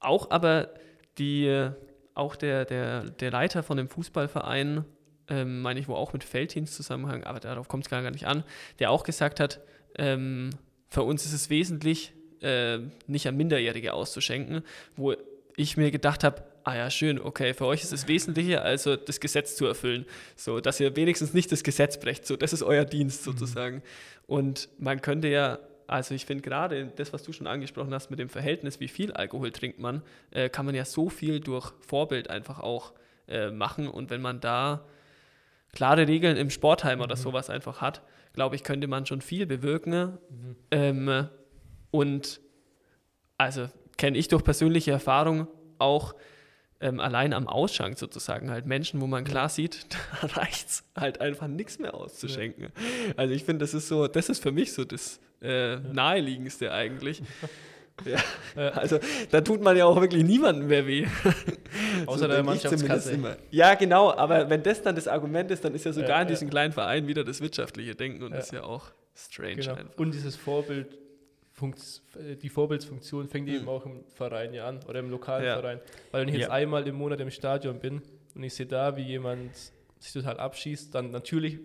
auch 0.00 0.30
aber 0.30 0.70
die, 1.18 1.70
auch 2.14 2.34
der, 2.36 2.64
der, 2.64 3.10
der 3.10 3.30
Leiter 3.30 3.62
von 3.62 3.76
dem 3.76 3.88
Fußballverein, 3.88 4.86
ähm, 5.28 5.62
meine 5.62 5.80
ich, 5.80 5.88
wo 5.88 5.94
auch 5.94 6.12
mit 6.12 6.24
Felddienst 6.24 6.74
zusammenhang, 6.74 7.24
aber 7.24 7.40
darauf 7.40 7.68
kommt 7.68 7.84
es 7.84 7.90
gar 7.90 8.08
nicht 8.10 8.26
an, 8.26 8.44
der 8.78 8.90
auch 8.90 9.04
gesagt 9.04 9.40
hat, 9.40 9.60
ähm, 9.96 10.50
für 10.88 11.02
uns 11.02 11.24
ist 11.24 11.32
es 11.32 11.50
wesentlich, 11.50 12.12
äh, 12.42 12.78
nicht 13.06 13.26
an 13.26 13.36
Minderjährige 13.36 13.92
auszuschenken, 13.92 14.62
wo 14.96 15.14
ich 15.56 15.76
mir 15.76 15.90
gedacht 15.90 16.24
habe, 16.24 16.44
ah 16.64 16.76
ja, 16.76 16.90
schön, 16.90 17.20
okay, 17.20 17.54
für 17.54 17.66
euch 17.66 17.82
ist 17.82 17.92
es 17.92 18.08
wesentlicher, 18.08 18.62
also 18.62 18.96
das 18.96 19.20
Gesetz 19.20 19.56
zu 19.56 19.66
erfüllen, 19.66 20.06
so, 20.36 20.60
dass 20.60 20.80
ihr 20.80 20.96
wenigstens 20.96 21.34
nicht 21.34 21.52
das 21.52 21.62
Gesetz 21.62 21.98
brecht, 21.98 22.26
so, 22.26 22.36
das 22.36 22.52
ist 22.52 22.62
euer 22.62 22.84
Dienst 22.84 23.22
sozusagen. 23.24 23.82
Und 24.26 24.68
man 24.78 25.02
könnte 25.02 25.28
ja 25.28 25.58
also 25.86 26.14
ich 26.14 26.24
finde 26.26 26.42
gerade 26.42 26.86
das, 26.96 27.12
was 27.12 27.22
du 27.22 27.32
schon 27.32 27.46
angesprochen 27.46 27.92
hast 27.92 28.10
mit 28.10 28.18
dem 28.18 28.28
Verhältnis, 28.28 28.80
wie 28.80 28.88
viel 28.88 29.12
Alkohol 29.12 29.50
trinkt 29.50 29.78
man, 29.78 30.02
äh, 30.30 30.48
kann 30.48 30.66
man 30.66 30.74
ja 30.74 30.84
so 30.84 31.08
viel 31.08 31.40
durch 31.40 31.72
Vorbild 31.80 32.30
einfach 32.30 32.60
auch 32.60 32.92
äh, 33.28 33.50
machen. 33.50 33.88
Und 33.88 34.10
wenn 34.10 34.22
man 34.22 34.40
da 34.40 34.84
klare 35.74 36.08
Regeln 36.08 36.36
im 36.36 36.50
Sportheim 36.50 37.00
oder 37.00 37.16
sowas 37.16 37.50
einfach 37.50 37.80
hat, 37.80 38.02
glaube 38.32 38.56
ich, 38.56 38.64
könnte 38.64 38.86
man 38.86 39.06
schon 39.06 39.20
viel 39.20 39.46
bewirken. 39.46 40.18
Ähm, 40.70 41.28
und 41.90 42.40
also 43.38 43.68
kenne 43.96 44.18
ich 44.18 44.28
durch 44.28 44.42
persönliche 44.42 44.90
Erfahrung 44.90 45.46
auch 45.78 46.14
ähm, 46.80 47.00
allein 47.00 47.32
am 47.32 47.48
Ausschank 47.48 47.98
sozusagen 47.98 48.50
halt 48.50 48.66
Menschen, 48.66 49.00
wo 49.00 49.06
man 49.06 49.24
klar 49.24 49.48
sieht, 49.48 49.86
da 50.20 50.26
reicht 50.28 50.68
es 50.68 50.84
halt 50.96 51.20
einfach 51.20 51.46
nichts 51.46 51.78
mehr 51.78 51.94
auszuschenken. 51.94 52.68
Also 53.16 53.34
ich 53.34 53.44
finde, 53.44 53.64
das 53.64 53.74
ist 53.74 53.88
so, 53.88 54.06
das 54.06 54.28
ist 54.28 54.42
für 54.42 54.52
mich 54.52 54.72
so 54.72 54.84
das 54.84 55.20
äh, 55.40 55.76
naheliegendste 55.76 56.72
eigentlich. 56.72 57.22
Ja, 58.56 58.68
also 58.70 58.98
da 59.30 59.40
tut 59.40 59.60
man 59.62 59.76
ja 59.76 59.84
auch 59.86 60.00
wirklich 60.00 60.22
niemandem 60.24 60.68
mehr 60.68 60.86
weh. 60.86 61.06
Außer 62.06 62.20
denk 62.28 62.32
der 62.36 62.42
Mannschaftskasse. 62.44 63.12
immer. 63.12 63.36
Ja, 63.50 63.74
genau, 63.74 64.12
aber 64.12 64.48
wenn 64.50 64.62
das 64.62 64.82
dann 64.82 64.94
das 64.94 65.08
Argument 65.08 65.50
ist, 65.50 65.64
dann 65.64 65.74
ist 65.74 65.84
ja 65.84 65.92
sogar 65.92 66.10
Ja, 66.10 66.22
in 66.22 66.28
diesem 66.28 66.50
kleinen 66.50 66.72
Verein 66.72 67.06
wieder 67.08 67.24
das 67.24 67.40
wirtschaftliche 67.40 67.94
Denken 67.94 68.22
und 68.22 68.32
das 68.32 68.46
ist 68.46 68.52
ja 68.52 68.62
auch 68.64 68.90
strange 69.16 69.56
Genau. 69.56 69.74
einfach. 69.74 69.96
Und 69.98 70.12
dieses 70.12 70.36
Vorbild, 70.36 70.98
die 72.42 72.48
Vorbildsfunktion 72.48 73.28
fängt 73.28 73.48
Mhm. 73.48 73.54
eben 73.54 73.68
auch 73.68 73.86
im 73.86 74.04
Verein 74.08 74.54
ja 74.54 74.66
an 74.68 74.80
oder 74.88 74.98
im 75.00 75.10
lokalen. 75.10 75.44
Verein. 75.44 75.80
Weil 76.10 76.22
wenn 76.26 76.28
ich 76.34 76.40
jetzt 76.40 76.50
einmal 76.50 76.86
im 76.86 76.96
Monat 76.96 77.20
im 77.20 77.30
Stadion 77.30 77.78
bin 77.78 78.02
und 78.34 78.42
ich 78.42 78.54
sehe 78.54 78.66
da, 78.66 78.96
wie 78.96 79.02
jemand 79.02 79.50
sich 79.98 80.12
total 80.12 80.38
abschießt, 80.38 80.94
dann 80.94 81.10
natürlich 81.10 81.58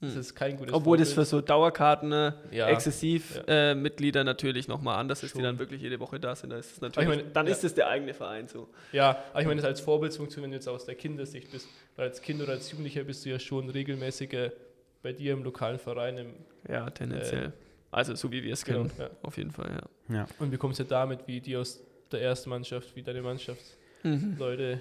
ist 0.00 0.16
es 0.16 0.34
kein 0.34 0.56
gutes 0.56 0.70
Mhm. 0.72 0.76
Obwohl 0.76 0.96
das 0.96 1.08
für 1.10 1.24
Vorbild. 1.26 1.28
so 1.28 1.40
Dauerkarten 1.42 2.12
äh, 2.12 2.32
Ja. 2.50 2.68
exzessiv 2.68 3.40
äh, 3.46 3.74
Mitglieder 3.74 4.24
natürlich 4.24 4.66
nochmal 4.68 4.98
anders 4.98 5.22
ist, 5.22 5.36
die 5.36 5.42
dann 5.42 5.58
wirklich 5.58 5.82
jede 5.82 6.00
Woche 6.00 6.18
da 6.18 6.34
sind. 6.34 6.50
Da 6.50 6.56
ist 6.58 6.80
natürlich, 6.80 7.08
meine, 7.08 7.24
dann 7.24 7.46
ja. 7.46 7.52
ist 7.52 7.64
es 7.64 7.74
der 7.74 7.88
eigene 7.88 8.14
Verein 8.14 8.48
so. 8.48 8.68
Ja, 8.92 9.22
aber 9.32 9.42
ich 9.42 9.46
meine, 9.46 9.60
das 9.60 9.68
als 9.68 9.80
Vorbildsfunktion, 9.80 10.42
wenn 10.44 10.50
du 10.50 10.56
jetzt 10.56 10.68
aus 10.68 10.86
der 10.86 10.94
Kindersicht 10.94 11.50
bist, 11.52 11.68
weil 11.96 12.08
als 12.08 12.22
Kind 12.22 12.40
oder 12.42 12.52
als 12.52 12.70
Jugendlicher 12.70 13.04
bist 13.04 13.24
du 13.26 13.30
ja 13.30 13.38
schon 13.38 13.68
regelmäßig 13.68 14.32
äh, 14.32 14.50
bei 15.02 15.12
dir 15.12 15.32
im 15.34 15.44
lokalen 15.44 15.78
Verein 15.78 16.16
im, 16.18 16.34
Ja, 16.68 16.88
tendenziell. 16.90 17.52
also 17.90 18.14
so 18.14 18.30
wie 18.32 18.42
wir 18.42 18.52
es 18.54 18.62
Äh, 18.62 18.72
genau, 18.72 18.84
kennen, 18.84 18.92
ja. 18.98 19.10
auf 19.22 19.36
jeden 19.36 19.50
Fall, 19.50 19.70
ja. 20.08 20.14
Ja. 20.16 20.26
und 20.38 20.50
bekommst 20.50 20.78
ja 20.78 20.84
damit, 20.86 21.26
wie 21.26 21.40
die 21.40 21.56
aus 21.56 21.80
der 22.10 22.22
ersten 22.22 22.50
Mannschaft, 22.50 22.96
wie 22.96 23.02
deine 23.02 23.22
Mannschaftsleute 23.22 24.80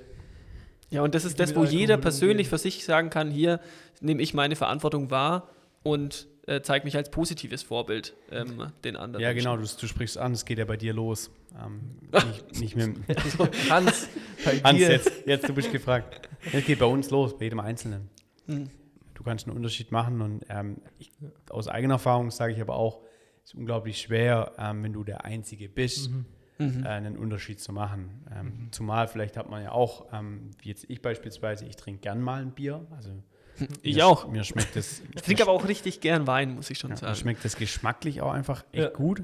Ja, 0.91 1.03
und 1.03 1.13
das 1.15 1.25
ist 1.25 1.39
das, 1.39 1.55
wo 1.55 1.63
jeder 1.63 1.97
persönlich 1.97 2.49
für 2.49 2.57
sich 2.57 2.83
sagen 2.83 3.09
kann, 3.09 3.29
hier 3.31 3.59
nehme 4.01 4.21
ich 4.21 4.33
meine 4.33 4.55
Verantwortung 4.55 5.11
wahr 5.11 5.49
und 5.83 6.27
äh, 6.47 6.61
zeige 6.61 6.85
mich 6.85 6.95
als 6.97 7.11
positives 7.11 7.61
Vorbild 7.61 8.15
ähm, 8.31 8.71
den 8.83 8.95
anderen. 8.95 9.21
Ja, 9.23 9.33
genau, 9.33 9.55
du, 9.55 9.63
du 9.63 9.87
sprichst 9.87 10.17
an, 10.17 10.31
es 10.31 10.45
geht 10.45 10.57
ja 10.57 10.65
bei 10.65 10.77
dir 10.77 10.93
los. 10.93 11.29
Ähm, 11.63 11.97
nicht, 12.59 12.75
nicht 12.75 12.75
mit 12.75 13.69
Hans, 13.69 14.07
bei 14.43 14.59
Hans, 14.63 14.77
dir. 14.79 14.89
jetzt, 14.91 15.11
jetzt, 15.25 15.47
du 15.47 15.53
bist 15.53 15.71
gefragt. 15.71 16.27
Es 16.51 16.65
geht 16.65 16.79
bei 16.79 16.85
uns 16.85 17.11
los, 17.11 17.37
bei 17.37 17.45
jedem 17.45 17.59
Einzelnen. 17.59 18.09
Mhm. 18.47 18.69
Du 19.13 19.23
kannst 19.23 19.47
einen 19.47 19.55
Unterschied 19.57 19.91
machen 19.91 20.21
und 20.21 20.43
ähm, 20.49 20.77
ich, 20.97 21.11
aus 21.49 21.67
eigener 21.67 21.95
Erfahrung 21.95 22.31
sage 22.31 22.53
ich 22.53 22.61
aber 22.61 22.75
auch, 22.75 23.01
es 23.43 23.51
ist 23.51 23.55
unglaublich 23.55 23.99
schwer, 23.99 24.53
ähm, 24.57 24.83
wenn 24.83 24.93
du 24.93 25.03
der 25.03 25.25
Einzige 25.25 25.69
bist, 25.69 26.09
Mhm. 26.09 26.25
Äh, 26.59 26.87
einen 26.87 27.17
Unterschied 27.17 27.59
zu 27.59 27.71
machen. 27.73 28.25
Ähm, 28.35 28.67
Zumal 28.71 29.07
vielleicht 29.07 29.37
hat 29.37 29.49
man 29.49 29.63
ja 29.63 29.71
auch, 29.71 30.07
ähm, 30.13 30.51
wie 30.61 30.69
jetzt 30.69 30.85
ich 30.89 31.01
beispielsweise, 31.01 31.65
ich 31.65 31.75
trinke 31.77 32.01
gern 32.01 32.21
mal 32.21 32.41
ein 32.41 32.51
Bier. 32.51 32.85
Also 32.95 33.11
Ich 33.81 33.95
mir, 33.95 34.05
auch. 34.07 34.27
Mir 34.27 34.43
schmeckt 34.43 34.75
das. 34.75 35.01
Ich 35.15 35.21
trinke 35.21 35.43
aber 35.43 35.51
auch 35.51 35.67
richtig 35.67 36.01
gern 36.01 36.27
Wein, 36.27 36.55
muss 36.55 36.69
ich 36.69 36.77
schon 36.77 36.89
Ja, 36.89 36.95
mir 36.95 36.99
sagen. 37.01 37.15
schmeckt 37.15 37.45
das 37.45 37.55
geschmacklich 37.55 38.21
auch 38.21 38.31
einfach 38.33 38.63
echt 38.71 38.83
Ja. 38.83 38.89
gut. 38.89 39.23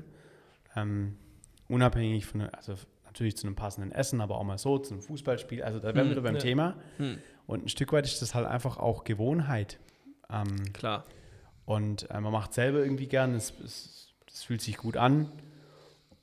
Ähm, 0.75 1.17
unabhängig 1.67 2.25
von, 2.25 2.41
also 2.41 2.75
natürlich 3.05 3.35
zu 3.37 3.47
einem 3.47 3.55
passenden 3.55 3.91
Essen, 3.91 4.21
aber 4.21 4.37
auch 4.37 4.43
mal 4.43 4.57
so, 4.57 4.77
zu 4.77 4.93
einem 4.93 5.01
Fußballspiel. 5.01 5.63
Also 5.63 5.79
da 5.79 5.87
wären 5.87 5.95
wir 5.95 6.03
Hm, 6.03 6.11
wieder 6.11 6.21
beim 6.21 6.35
ja. 6.35 6.41
Thema. 6.41 6.75
Hm, 6.97 7.17
Und 7.47 7.65
ein 7.65 7.69
Stück 7.69 7.91
weit 7.93 8.05
ist 8.05 8.21
das 8.21 8.33
halt 8.35 8.45
einfach 8.47 8.77
auch 8.77 9.03
Gewohnheit. 9.03 9.79
Ähm, 10.29 10.73
klar. 10.73 11.05
und 11.65 12.09
äh, 12.09 12.19
man 12.19 12.31
macht 12.31 12.53
selber 12.53 12.79
irgendwie 12.79 13.07
gern, 13.07 13.35
es, 13.35 13.53
es, 13.63 14.13
es 14.31 14.43
fühlt 14.43 14.61
sich 14.61 14.77
gut 14.77 14.97
an. 14.97 15.31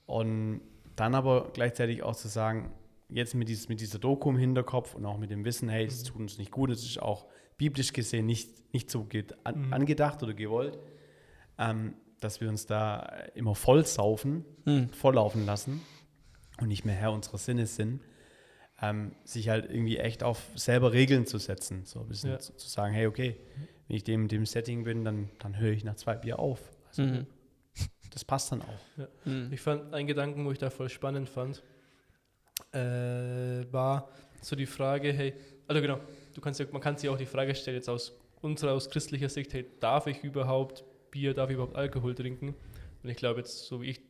Und 0.06 0.60
dann 1.02 1.14
aber 1.16 1.50
gleichzeitig 1.52 2.02
auch 2.04 2.14
zu 2.14 2.28
sagen, 2.28 2.72
jetzt 3.08 3.34
mit, 3.34 3.48
dieses, 3.48 3.68
mit 3.68 3.80
dieser 3.80 3.98
Doku 3.98 4.30
im 4.30 4.36
Hinterkopf 4.38 4.94
und 4.94 5.04
auch 5.04 5.18
mit 5.18 5.30
dem 5.30 5.44
Wissen, 5.44 5.68
hey, 5.68 5.84
es 5.84 6.04
tut 6.04 6.20
uns 6.20 6.38
nicht 6.38 6.52
gut, 6.52 6.70
es 6.70 6.84
ist 6.84 7.02
auch 7.02 7.26
biblisch 7.58 7.92
gesehen 7.92 8.24
nicht, 8.26 8.72
nicht 8.72 8.88
so 8.88 9.06
an, 9.44 9.66
Mhm. 9.66 9.72
angedacht 9.72 10.22
oder 10.22 10.32
gewollt, 10.32 10.78
ähm, 11.58 11.94
dass 12.20 12.40
wir 12.40 12.48
uns 12.48 12.66
da 12.66 13.00
immer 13.34 13.54
voll 13.56 13.84
saufen, 13.84 14.44
Hm. 14.64 14.90
volllaufen 14.90 15.44
lassen 15.44 15.80
und 16.60 16.68
nicht 16.68 16.84
mehr 16.84 16.94
Herr 16.94 17.12
unserer 17.12 17.38
Sinne 17.38 17.66
sind, 17.66 18.00
ähm, 18.80 19.12
sich 19.24 19.48
halt 19.48 19.64
irgendwie 19.70 19.98
echt 19.98 20.22
auf 20.22 20.40
selber 20.54 20.92
Regeln 20.92 21.26
zu 21.26 21.38
setzen. 21.38 21.84
So 21.84 22.00
ein 22.00 22.08
bisschen 22.08 22.30
Ja. 22.30 22.38
zu, 22.38 22.54
zu 22.56 22.68
sagen, 22.68 22.94
hey, 22.94 23.06
okay, 23.06 23.36
wenn 23.88 23.96
ich 23.96 24.04
dem, 24.04 24.28
dem 24.28 24.46
Setting 24.46 24.84
bin, 24.84 25.04
dann, 25.04 25.30
dann 25.40 25.58
höre 25.58 25.72
ich 25.72 25.82
nach 25.84 25.96
zwei 25.96 26.14
Bier 26.14 26.38
auf. 26.38 26.60
Also, 26.88 27.02
Mhm. 27.02 27.26
Das 28.11 28.24
passt 28.24 28.52
dann 28.52 28.62
auch. 28.62 29.06
Hm. 29.24 29.50
Ich 29.52 29.61
fand 29.61 29.94
einen 29.94 30.06
Gedanken, 30.06 30.44
wo 30.44 30.52
ich 30.52 30.58
da 30.58 30.68
voll 30.68 30.88
spannend 30.88 31.28
fand, 31.28 31.62
äh, 32.72 33.64
war 33.72 34.08
so 34.42 34.54
die 34.54 34.66
Frage, 34.66 35.12
hey, 35.12 35.35
also 35.66 35.80
genau, 35.80 35.98
du 36.35 36.40
kannst 36.40 36.61
ja, 36.61 36.66
man 36.70 36.82
kann 36.82 36.96
sich 36.96 37.08
auch 37.08 37.16
die 37.16 37.26
Frage 37.26 37.54
stellen, 37.54 37.76
jetzt 37.76 37.88
aus 37.88 38.12
unserer, 38.42 38.72
aus 38.72 38.90
christlicher 38.90 39.28
Sicht, 39.28 39.54
hey, 39.54 39.64
darf 39.80 40.06
ich 40.06 40.22
überhaupt 40.22 40.85
Bier, 41.11 41.32
darf 41.32 41.48
ich 41.50 41.54
überhaupt 41.54 41.76
Alkohol 41.76 42.14
trinken? 42.14 42.54
Und 43.02 43.08
ich 43.08 43.16
glaube 43.16 43.40
jetzt, 43.40 43.66
so 43.66 43.80
wie 43.80 43.90
ich 43.90 44.00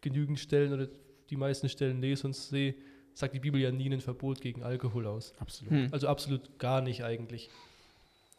genügend 0.00 0.38
Stellen 0.38 0.72
oder 0.72 0.88
die 1.30 1.36
meisten 1.36 1.68
Stellen 1.68 2.00
lese 2.00 2.26
und 2.26 2.34
sehe, 2.34 2.74
sagt 3.14 3.34
die 3.34 3.40
Bibel 3.40 3.60
ja 3.60 3.70
nie 3.70 3.90
ein 3.92 4.00
Verbot 4.00 4.40
gegen 4.40 4.62
Alkohol 4.62 5.06
aus. 5.06 5.34
Absolut. 5.38 5.72
Hm. 5.72 5.88
Also 5.92 6.08
absolut 6.08 6.58
gar 6.58 6.80
nicht 6.80 7.04
eigentlich. 7.04 7.50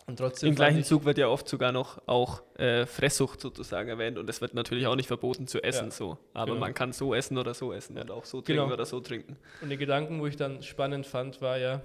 Und 0.08 0.18
trotzdem 0.18 0.50
Im 0.50 0.56
gleichen 0.56 0.80
ich- 0.80 0.86
Zug 0.88 1.06
wird 1.06 1.18
ja 1.18 1.28
oft 1.28 1.48
sogar 1.48 1.72
noch 1.72 2.02
auch 2.08 2.42
äh, 2.58 2.86
Fresssucht 2.86 3.40
sozusagen 3.40 3.88
erwähnt 3.90 4.18
und 4.18 4.30
es 4.30 4.42
wird 4.42 4.54
natürlich 4.54 4.88
auch 4.88 4.96
nicht 4.96 5.08
verboten 5.08 5.48
zu 5.48 5.64
essen 5.64 5.86
Ja, 5.86 5.92
so. 5.92 6.18
Aber 6.34 6.48
genau. 6.54 6.60
man 6.60 6.74
kann 6.74 6.92
so 6.92 7.14
essen 7.14 7.38
oder 7.38 7.54
so 7.54 7.72
essen 7.72 7.98
und 7.98 8.10
auch 8.12 8.26
so 8.26 8.42
trinken 8.42 8.64
Genau. 8.64 8.74
oder 8.74 8.86
so 8.86 9.00
trinken. 9.00 9.38
Und 9.62 9.70
der 9.70 9.78
Gedanken, 9.78 10.20
wo 10.20 10.26
ich 10.28 10.36
dann 10.36 10.64
spannend 10.64 11.06
fand, 11.06 11.42
war 11.42 11.58
ja, 11.58 11.82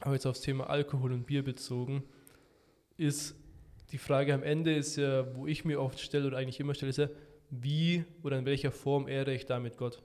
aber 0.00 0.14
jetzt 0.14 0.26
aufs 0.26 0.40
Thema 0.40 0.68
Alkohol 0.68 1.12
und 1.12 1.24
Bier 1.26 1.42
bezogen, 1.44 2.02
ist 2.96 3.34
die 3.92 3.98
Frage 3.98 4.34
am 4.34 4.42
Ende 4.42 4.74
ist 4.74 4.96
ja, 4.96 5.34
wo 5.36 5.46
ich 5.46 5.64
mir 5.64 5.80
oft 5.80 6.00
stelle 6.00 6.26
oder 6.26 6.38
eigentlich 6.38 6.58
immer 6.60 6.74
stelle, 6.74 6.90
ist 6.90 6.98
ja, 6.98 7.08
wie 7.50 8.04
oder 8.24 8.38
in 8.38 8.44
welcher 8.44 8.72
Form 8.72 9.06
ehre 9.06 9.32
ich 9.32 9.46
damit 9.46 9.76
Gott? 9.76 10.02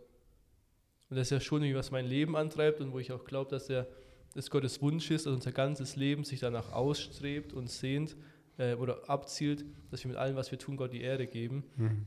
Und 1.09 1.17
das 1.17 1.27
ist 1.27 1.31
ja 1.31 1.39
schon 1.39 1.63
irgendwie, 1.63 1.77
was 1.77 1.89
mein 1.91 2.05
Leben 2.05 2.37
antreibt 2.37 2.79
und 2.79 2.93
wo 2.93 2.99
ich 2.99 3.11
auch 3.11 3.25
glaube, 3.25 3.49
dass 3.49 3.67
er 3.69 3.87
dass 4.33 4.49
Gottes 4.49 4.81
Wunsch 4.81 5.11
ist, 5.11 5.25
dass 5.25 5.33
unser 5.33 5.51
ganzes 5.51 5.95
Leben 5.95 6.23
sich 6.23 6.39
danach 6.39 6.71
ausstrebt 6.71 7.53
und 7.53 7.69
sehnt 7.69 8.15
äh, 8.57 8.75
oder 8.75 9.09
abzielt, 9.09 9.65
dass 9.89 10.03
wir 10.03 10.09
mit 10.09 10.17
allem, 10.17 10.35
was 10.35 10.51
wir 10.51 10.59
tun, 10.59 10.77
Gott 10.77 10.93
die 10.93 11.01
Ehre 11.01 11.27
geben. 11.27 11.63
Mhm. 11.75 12.05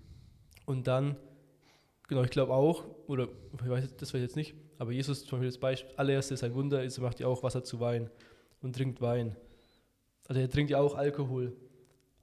Und 0.67 0.87
dann, 0.87 1.17
genau, 2.09 2.23
ich 2.23 2.31
glaube 2.31 2.53
auch, 2.53 2.85
oder 3.07 3.29
ich 3.63 3.69
weiß, 3.69 3.97
das 3.97 4.15
weiß 4.15 4.21
ich 4.21 4.23
jetzt 4.23 4.37
nicht, 4.37 4.55
aber 4.79 4.93
Jesus 4.93 5.25
zum 5.25 5.39
Beispiel 5.39 5.49
das 5.49 5.59
Beispiel, 5.59 5.95
allererstes 5.97 6.43
ein 6.43 6.55
Wunder 6.55 6.83
ist, 6.83 6.99
er 6.99 7.05
macht 7.05 7.21
ja 7.21 7.27
auch 7.27 7.43
Wasser 7.43 7.63
zu 7.63 7.81
Wein 7.81 8.11
und 8.63 8.75
trinkt 8.75 9.01
Wein. 9.01 9.37
Also 10.27 10.41
er 10.41 10.49
trinkt 10.49 10.71
ja 10.71 10.79
auch 10.79 10.95
Alkohol. 10.95 11.55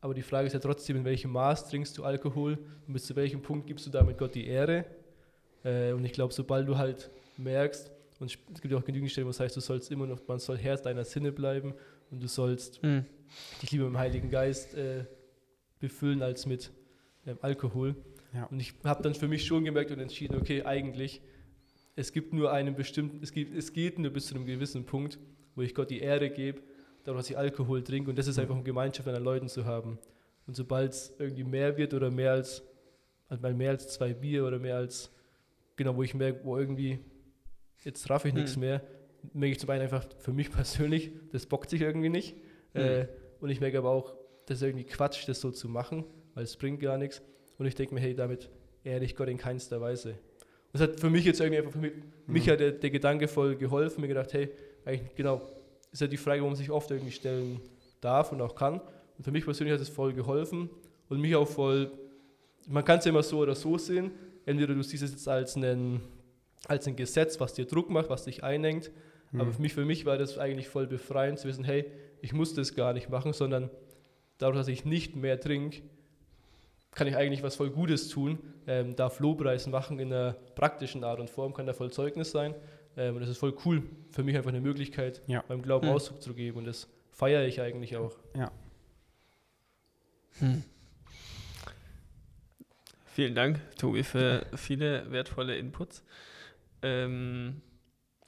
Aber 0.01 0.15
die 0.15 0.23
Frage 0.23 0.47
ist 0.47 0.53
ja 0.53 0.59
trotzdem, 0.59 0.97
in 0.97 1.05
welchem 1.05 1.31
Maß 1.31 1.69
trinkst 1.69 1.95
du 1.97 2.03
Alkohol 2.03 2.57
und 2.87 2.93
bis 2.93 3.05
zu 3.05 3.15
welchem 3.15 3.43
Punkt 3.43 3.67
gibst 3.67 3.85
du 3.85 3.91
damit 3.91 4.17
Gott 4.17 4.33
die 4.33 4.47
Ehre? 4.47 4.85
Äh, 5.63 5.93
und 5.93 6.03
ich 6.03 6.11
glaube, 6.11 6.33
sobald 6.33 6.67
du 6.67 6.77
halt 6.77 7.11
merkst, 7.37 7.91
und 8.21 8.37
es 8.53 8.61
gibt 8.61 8.71
ja 8.71 8.77
auch 8.77 8.85
genügend 8.85 9.09
Stellen, 9.11 9.25
wo 9.25 9.31
es 9.31 9.39
heißt, 9.39 9.55
du 9.55 9.61
sollst 9.61 9.89
immer 9.91 10.05
noch, 10.05 10.19
man 10.27 10.37
soll 10.37 10.57
Herr 10.57 10.77
deiner 10.77 11.03
Sinne 11.03 11.31
bleiben 11.31 11.73
und 12.11 12.21
du 12.21 12.27
sollst 12.27 12.81
Hm. 12.83 13.03
dich 13.61 13.71
lieber 13.71 13.85
mit 13.85 13.93
dem 13.93 13.97
Heiligen 13.97 14.29
Geist 14.29 14.75
äh, 14.75 15.05
befüllen 15.79 16.21
als 16.21 16.45
mit 16.45 16.71
ähm, 17.25 17.39
Alkohol. 17.41 17.95
Ja. 18.33 18.45
Und 18.45 18.59
ich 18.59 18.75
habe 18.83 19.01
dann 19.01 19.15
für 19.15 19.27
mich 19.27 19.43
schon 19.45 19.65
gemerkt 19.65 19.91
und 19.91 19.99
entschieden, 19.99 20.37
okay, 20.37 20.63
eigentlich, 20.63 21.21
es 21.95 22.13
gibt 22.13 22.31
nur 22.31 22.51
einen 22.51 22.75
bestimmten, 22.75 23.21
es, 23.23 23.33
gibt, 23.33 23.57
es 23.57 23.73
geht 23.73 23.97
nur 23.97 24.11
bis 24.11 24.27
zu 24.27 24.35
einem 24.35 24.45
gewissen 24.45 24.85
Punkt, 24.85 25.17
wo 25.55 25.63
ich 25.63 25.73
Gott 25.73 25.89
die 25.89 25.99
Ehre 25.99 26.29
gebe, 26.29 26.61
dadurch, 27.03 27.23
dass 27.23 27.29
ich 27.31 27.37
Alkohol 27.37 27.83
trinke 27.83 28.11
und 28.11 28.19
das 28.19 28.27
ist 28.27 28.37
einfach 28.37 28.55
um 28.55 28.63
Gemeinschaft 28.63 29.07
mit 29.07 29.15
anderen 29.15 29.33
Leuten 29.33 29.49
zu 29.49 29.65
haben. 29.65 29.97
Und 30.45 30.55
sobald 30.55 30.91
es 30.91 31.13
irgendwie 31.17 31.43
mehr 31.43 31.75
wird 31.75 31.95
oder 31.95 32.11
mehr 32.11 32.33
als, 32.33 32.61
also 33.27 33.41
mal 33.41 33.53
mehr 33.55 33.71
als 33.71 33.87
zwei 33.87 34.13
Bier 34.13 34.45
oder 34.45 34.59
mehr 34.59 34.77
als, 34.77 35.11
genau, 35.75 35.95
wo 35.95 36.03
ich 36.03 36.13
merke, 36.13 36.41
wo 36.43 36.57
irgendwie, 36.57 36.99
jetzt 37.83 38.05
traf 38.05 38.25
ich 38.25 38.33
nichts 38.33 38.53
Hm. 38.53 38.61
mehr, 38.61 38.81
merke 39.33 39.51
ich 39.53 39.59
zum 39.59 39.69
einen 39.69 39.83
einfach 39.83 40.05
für 40.19 40.33
mich 40.33 40.51
persönlich, 40.51 41.11
das 41.31 41.45
bockt 41.45 41.69
sich 41.69 41.81
irgendwie 41.81 42.09
nicht. 42.09 42.35
Hm. 42.73 42.81
Äh, 42.81 43.07
und 43.39 43.49
ich 43.49 43.59
merke 43.59 43.77
aber 43.77 43.89
auch, 43.89 44.13
das 44.45 44.57
ist 44.57 44.63
irgendwie 44.63 44.85
Quatsch, 44.85 45.27
das 45.27 45.41
so 45.41 45.51
zu 45.51 45.67
machen, 45.69 46.03
weil 46.33 46.43
es 46.43 46.55
bringt 46.55 46.79
gar 46.79 46.97
nichts. 46.97 47.21
Und 47.57 47.65
ich 47.65 47.75
denke 47.75 47.93
mir, 47.93 48.01
hey, 48.01 48.15
damit 48.15 48.49
ehre 48.83 49.03
ich 49.03 49.15
Gott 49.15 49.27
in 49.27 49.37
keinster 49.37 49.81
Weise. 49.81 50.09
Und 50.09 50.17
das 50.73 50.81
hat 50.81 50.99
für 50.99 51.09
mich 51.09 51.25
jetzt 51.25 51.39
irgendwie 51.39 51.59
einfach, 51.59 51.71
für 51.71 51.79
mich, 51.79 51.93
mich 52.27 52.49
hat 52.49 52.59
der, 52.59 52.71
der 52.71 52.89
Gedanke 52.89 53.27
voll 53.27 53.55
geholfen, 53.55 54.01
mir 54.01 54.07
gedacht, 54.07 54.33
hey, 54.33 54.49
eigentlich 54.85 55.15
genau, 55.15 55.41
ist 55.91 56.01
ja 56.01 56.07
die 56.07 56.17
Frage, 56.17 56.41
wo 56.41 56.47
man 56.47 56.55
sich 56.55 56.71
oft 56.71 56.89
irgendwie 56.91 57.11
stellen 57.11 57.59
darf 57.99 58.31
und 58.31 58.41
auch 58.41 58.55
kann. 58.55 58.79
Und 59.17 59.23
für 59.23 59.31
mich 59.31 59.43
persönlich 59.43 59.73
hat 59.73 59.81
es 59.81 59.89
voll 59.89 60.13
geholfen 60.13 60.69
und 61.09 61.19
mich 61.19 61.35
auch 61.35 61.47
voll 61.47 61.91
man 62.67 62.85
kann 62.85 62.99
es 62.99 63.05
ja 63.05 63.09
immer 63.09 63.23
so 63.23 63.39
oder 63.39 63.55
so 63.55 63.77
sehen. 63.77 64.11
Entweder 64.45 64.73
du 64.73 64.83
siehst 64.83 65.03
es 65.03 65.11
jetzt 65.11 65.27
als 65.27 65.55
ein, 65.55 66.01
als 66.67 66.87
ein 66.87 66.95
Gesetz, 66.95 67.39
was 67.39 67.53
dir 67.53 67.65
Druck 67.65 67.89
macht, 67.89 68.09
was 68.09 68.25
dich 68.25 68.43
einengt. 68.43 68.91
Mhm. 69.31 69.41
Aber 69.41 69.51
für 69.51 69.61
mich, 69.61 69.73
für 69.73 69.85
mich 69.85 70.05
war 70.05 70.17
das 70.17 70.37
eigentlich 70.37 70.67
voll 70.69 70.87
befreiend 70.87 71.39
zu 71.39 71.47
wissen, 71.47 71.63
hey, 71.63 71.85
ich 72.21 72.33
muss 72.33 72.53
das 72.53 72.75
gar 72.75 72.93
nicht 72.93 73.09
machen, 73.09 73.33
sondern 73.33 73.69
dadurch, 74.37 74.59
dass 74.59 74.67
ich 74.67 74.85
nicht 74.85 75.15
mehr 75.15 75.39
trinke, 75.39 75.81
kann 76.91 77.07
ich 77.07 77.15
eigentlich 77.15 77.41
was 77.41 77.55
voll 77.55 77.69
Gutes 77.69 78.09
tun, 78.09 78.37
ähm, 78.67 78.95
darf 78.95 79.19
Lobpreis 79.19 79.65
machen 79.67 79.97
in 79.99 80.11
einer 80.11 80.33
praktischen 80.33 81.03
Art 81.03 81.19
und 81.19 81.29
Form, 81.29 81.53
kann 81.53 81.65
da 81.65 81.73
voll 81.73 81.91
Zeugnis 81.91 82.31
sein. 82.31 82.53
Ähm, 82.97 83.15
und 83.15 83.21
das 83.21 83.29
ist 83.29 83.37
voll 83.37 83.55
cool. 83.65 83.83
Für 84.11 84.23
mich 84.23 84.35
einfach 84.35 84.49
eine 84.49 84.59
Möglichkeit, 84.59 85.21
Ja. 85.27 85.43
beim 85.47 85.61
Glauben 85.61 85.87
Hm. 85.87 85.95
Ausdruck 85.95 86.21
zu 86.21 86.33
geben. 86.33 86.57
Und 86.57 86.65
das 86.65 86.89
feiere 87.11 87.45
ich 87.45 87.61
eigentlich 87.61 87.95
auch. 87.95 88.13
Hm. 90.39 90.63
Vielen 93.13 93.35
Dank, 93.35 93.59
Tobi, 93.77 94.03
für 94.03 94.45
viele 94.55 95.09
wertvolle 95.11 95.55
Inputs. 95.57 96.03
Ähm, 96.83 97.61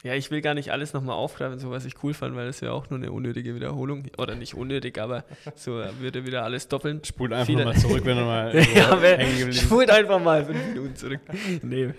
ja, 0.03 0.15
ich 0.15 0.31
will 0.31 0.41
gar 0.41 0.53
nicht 0.53 0.71
alles 0.71 0.91
nochmal 0.91 1.15
aufgreifen, 1.15 1.59
so 1.59 1.71
was 1.71 1.85
ich 1.85 2.03
cool 2.03 2.13
fand, 2.13 2.35
weil 2.35 2.45
das 2.47 2.59
ja 2.59 2.71
auch 2.71 2.89
nur 2.89 2.99
eine 2.99 3.11
unnötige 3.11 3.55
Wiederholung. 3.55 4.03
Oder 4.17 4.35
nicht 4.35 4.53
unnötig, 4.53 4.99
aber 4.99 5.23
so 5.55 5.81
würde 5.99 6.25
wieder 6.25 6.43
alles 6.43 6.67
doppeln. 6.67 7.01
Spult 7.05 7.31
einfach 7.31 7.45
Viele- 7.45 7.63
nochmal 7.63 7.79
zurück, 7.79 8.03
wenn 8.03 8.17
er 8.17 8.25
mal 8.25 8.53
ja, 8.75 8.99
hängen 8.99 9.37
geblieben 9.37 9.53
spult 9.53 9.89
einfach 9.89 10.19
mal 10.19 10.45
fünf 10.45 10.67
Minuten 10.67 10.95
zurück. 10.95 11.21
Nee. 11.61 11.93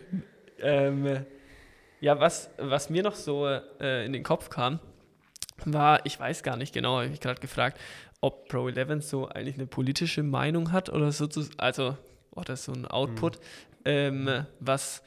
Ähm, 0.61 1.25
ja, 2.01 2.21
was, 2.21 2.51
was 2.59 2.91
mir 2.91 3.03
noch 3.03 3.15
so 3.15 3.47
äh, 3.81 4.05
in 4.05 4.13
den 4.13 4.23
Kopf 4.23 4.51
kam, 4.51 4.81
war, 5.65 6.05
ich 6.05 6.21
weiß 6.21 6.43
gar 6.43 6.59
nicht 6.59 6.75
genau, 6.75 6.97
habe 6.97 7.07
ich 7.07 7.21
gerade 7.21 7.41
gefragt, 7.41 7.81
ob 8.21 8.49
Pro 8.49 8.69
11 8.69 9.03
so 9.03 9.29
eigentlich 9.29 9.55
eine 9.55 9.67
politische 9.67 10.23
Meinung 10.23 10.73
hat 10.73 10.91
oder 10.91 11.11
so, 11.13 11.27
zu, 11.27 11.47
also, 11.57 11.97
oder 12.33 12.57
so 12.57 12.73
ein 12.73 12.87
Output. 12.87 13.39
Ähm, 13.87 14.45
was, 14.61 15.03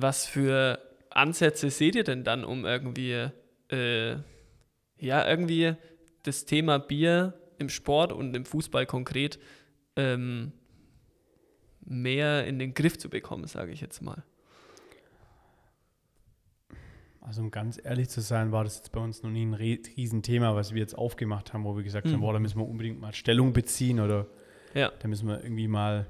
was 0.00 0.26
für 0.26 0.78
Ansätze 1.10 1.70
seht 1.70 1.94
ihr 1.96 2.04
denn 2.04 2.24
dann, 2.24 2.44
um 2.44 2.64
irgendwie, 2.64 3.28
äh, 3.70 4.16
ja, 4.98 5.28
irgendwie 5.28 5.74
das 6.22 6.44
Thema 6.44 6.78
Bier 6.78 7.34
im 7.58 7.68
Sport 7.68 8.12
und 8.12 8.34
im 8.36 8.44
Fußball 8.44 8.86
konkret 8.86 9.38
ähm, 9.96 10.52
mehr 11.84 12.46
in 12.46 12.58
den 12.58 12.74
Griff 12.74 12.98
zu 12.98 13.08
bekommen, 13.08 13.46
sage 13.46 13.72
ich 13.72 13.80
jetzt 13.80 14.02
mal. 14.02 14.22
Also 17.20 17.42
um 17.42 17.50
ganz 17.50 17.78
ehrlich 17.82 18.08
zu 18.08 18.20
sein, 18.20 18.52
war 18.52 18.64
das 18.64 18.76
jetzt 18.78 18.92
bei 18.92 19.00
uns 19.00 19.22
noch 19.22 19.30
nie 19.30 19.44
ein 19.44 19.54
Riesenthema, 19.54 20.54
was 20.54 20.72
wir 20.72 20.80
jetzt 20.80 20.96
aufgemacht 20.96 21.52
haben, 21.52 21.64
wo 21.64 21.76
wir 21.76 21.82
gesagt 21.82 22.06
haben, 22.06 22.16
Mhm. 22.16 22.20
boah, 22.20 22.32
da 22.32 22.38
müssen 22.38 22.58
wir 22.58 22.66
unbedingt 22.66 23.00
mal 23.00 23.12
Stellung 23.12 23.52
beziehen 23.52 24.00
oder 24.00 24.26
Ja. 24.74 24.90
da 24.98 25.08
müssen 25.08 25.28
wir 25.28 25.42
irgendwie 25.42 25.68
mal, 25.68 26.06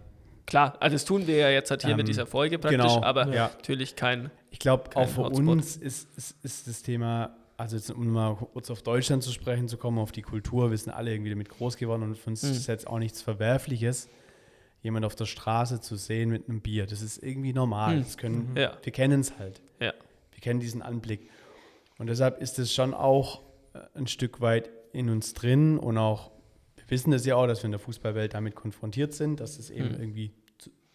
Klar, 0.49 0.77
also 0.81 0.95
das 0.95 1.05
tun 1.05 1.27
wir 1.27 1.37
ja 1.37 1.51
jetzt 1.51 1.71
halt 1.71 1.83
hier 1.83 1.91
Ähm, 1.91 1.99
mit 1.99 2.09
dieser 2.09 2.27
Folge 2.27 2.59
praktisch, 2.59 2.81
genau, 2.81 3.03
aber 3.03 3.29
ja. 3.35 3.51
natürlich 3.55 3.95
kein, 3.97 4.31
Ich 4.51 4.59
glaube, 4.59 4.97
auch 4.97 5.07
für 5.09 5.25
Hotspot. 5.25 5.47
uns 5.47 5.77
ist, 5.77 6.09
ist, 6.17 6.37
ist 6.43 6.67
das 6.67 6.83
Thema, 6.83 7.37
also 7.59 7.77
jetzt, 7.77 7.91
um 7.91 8.09
mal 8.09 8.35
kurz 8.35 8.71
auf 8.71 8.81
Deutschland 8.83 9.23
zu 9.23 9.31
sprechen 9.31 9.69
zu 9.69 9.77
kommen, 9.77 9.99
auf 9.99 10.11
die 10.11 10.23
Kultur, 10.23 10.71
wir 10.71 10.79
sind 10.79 10.93
alle 10.93 11.13
irgendwie 11.13 11.31
damit 11.31 11.51
groß 11.51 11.77
geworden 11.77 12.03
und 12.03 12.17
für 12.17 12.31
uns 12.31 12.43
Mhm. 12.43 12.51
ist 12.53 12.67
jetzt 12.67 12.87
auch 12.87 12.99
nichts 12.99 13.21
Verwerfliches, 13.21 14.09
jemand 14.83 15.05
auf 15.05 15.15
der 15.17 15.27
Straße 15.27 15.81
zu 15.83 15.97
sehen 15.97 16.31
mit 16.31 16.49
einem 16.49 16.63
Bier. 16.63 16.87
Das 16.87 17.03
ist 17.03 17.23
irgendwie 17.23 17.53
normal. 17.53 17.97
Mhm. 17.97 18.03
Das 18.05 18.17
können, 18.17 18.53
Ja. 18.57 18.79
Wir 18.83 18.93
kennen 18.93 19.21
es 19.21 19.39
halt. 19.39 19.61
Ja. 19.81 19.93
Wir 20.33 20.41
kennen 20.41 20.61
diesen 20.61 20.81
Anblick. 20.83 21.29
Und 21.99 22.07
deshalb 22.07 22.41
ist 22.41 22.59
es 22.59 22.73
schon 22.73 22.95
auch 22.95 23.43
äh, 23.75 23.81
ein 23.99 24.07
Stück 24.07 24.41
weit 24.41 24.71
in 24.95 25.11
uns 25.11 25.35
drin 25.35 25.79
und 25.79 25.99
auch, 25.99 26.31
wir 26.77 26.85
wissen 26.89 27.11
das 27.11 27.27
ja 27.27 27.35
auch, 27.37 27.47
dass 27.47 27.59
wir 27.63 27.67
in 27.67 27.73
der 27.73 27.81
Fußballwelt 27.81 28.33
damit 28.33 28.55
konfrontiert 28.55 29.13
sind, 29.13 29.41
dass 29.41 29.59
es 29.59 29.69
eben 29.69 29.89
Mhm. 29.89 30.01
irgendwie 30.01 30.33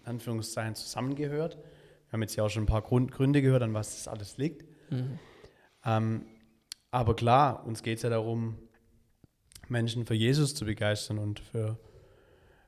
Anführungszeichen 0.04 0.76
zusammengehört. 0.76 1.56
Wir 1.56 2.14
haben 2.14 2.22
jetzt 2.22 2.36
ja 2.36 2.44
auch 2.44 2.50
schon 2.50 2.64
ein 2.64 2.68
paar 2.68 2.82
Grund, 2.82 3.12
Gründe 3.12 3.42
gehört, 3.42 3.64
an 3.64 3.74
was 3.74 3.96
das 3.96 4.08
alles 4.08 4.38
liegt. 4.38 4.66
Mhm. 4.92 5.20
Ähm, 5.86 6.26
aber 6.92 7.16
klar, 7.16 7.66
uns 7.66 7.84
geht 7.84 7.98
es 7.98 8.04
ja 8.04 8.10
darum, 8.10 8.58
Menschen 9.68 10.06
für 10.06 10.14
Jesus 10.14 10.54
zu 10.54 10.66
begeistern 10.66 11.18
und 11.18 11.40
für, 11.40 11.80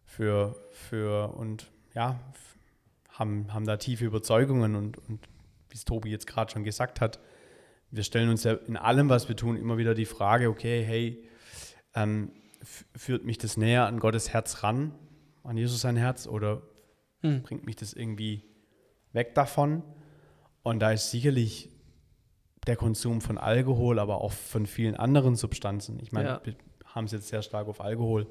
für, 0.03 0.55
für 0.71 1.35
und 1.35 1.71
ja, 1.93 2.19
haben, 3.09 3.53
haben 3.53 3.65
da 3.65 3.77
tiefe 3.77 4.05
Überzeugungen 4.05 4.75
und, 4.75 4.97
und 4.97 5.19
wie 5.69 5.75
es 5.75 5.85
Tobi 5.85 6.09
jetzt 6.09 6.27
gerade 6.27 6.51
schon 6.51 6.63
gesagt 6.63 7.01
hat, 7.01 7.19
wir 7.91 8.03
stellen 8.03 8.29
uns 8.29 8.43
ja 8.43 8.53
in 8.53 8.77
allem, 8.77 9.09
was 9.09 9.29
wir 9.29 9.35
tun, 9.35 9.55
immer 9.55 9.77
wieder 9.77 9.93
die 9.93 10.05
Frage, 10.05 10.49
okay, 10.49 10.83
hey, 10.83 11.29
ähm, 11.93 12.31
führt 12.95 13.23
mich 13.23 13.37
das 13.37 13.57
näher 13.57 13.85
an 13.85 13.99
Gottes 13.99 14.33
Herz 14.33 14.63
ran, 14.63 14.93
an 15.43 15.55
Jesus 15.55 15.81
sein 15.81 15.95
Herz 15.95 16.27
oder 16.27 16.61
Mhm. 17.21 17.41
bringt 17.43 17.65
mich 17.65 17.75
das 17.75 17.93
irgendwie 17.93 18.43
weg 19.13 19.35
davon? 19.35 19.83
Und 20.63 20.79
da 20.79 20.91
ist 20.91 21.11
sicherlich 21.11 21.69
der 22.67 22.75
Konsum 22.75 23.21
von 23.21 23.37
Alkohol, 23.37 23.99
aber 23.99 24.21
auch 24.21 24.31
von 24.31 24.65
vielen 24.65 24.95
anderen 24.95 25.35
Substanzen. 25.35 25.99
Ich 26.01 26.11
meine, 26.11 26.29
Ja. 26.29 26.41
wir 26.43 26.55
haben 26.85 27.05
es 27.05 27.11
jetzt 27.11 27.27
sehr 27.27 27.41
stark 27.43 27.67
auf 27.67 27.81
Alkohol, 27.81 28.27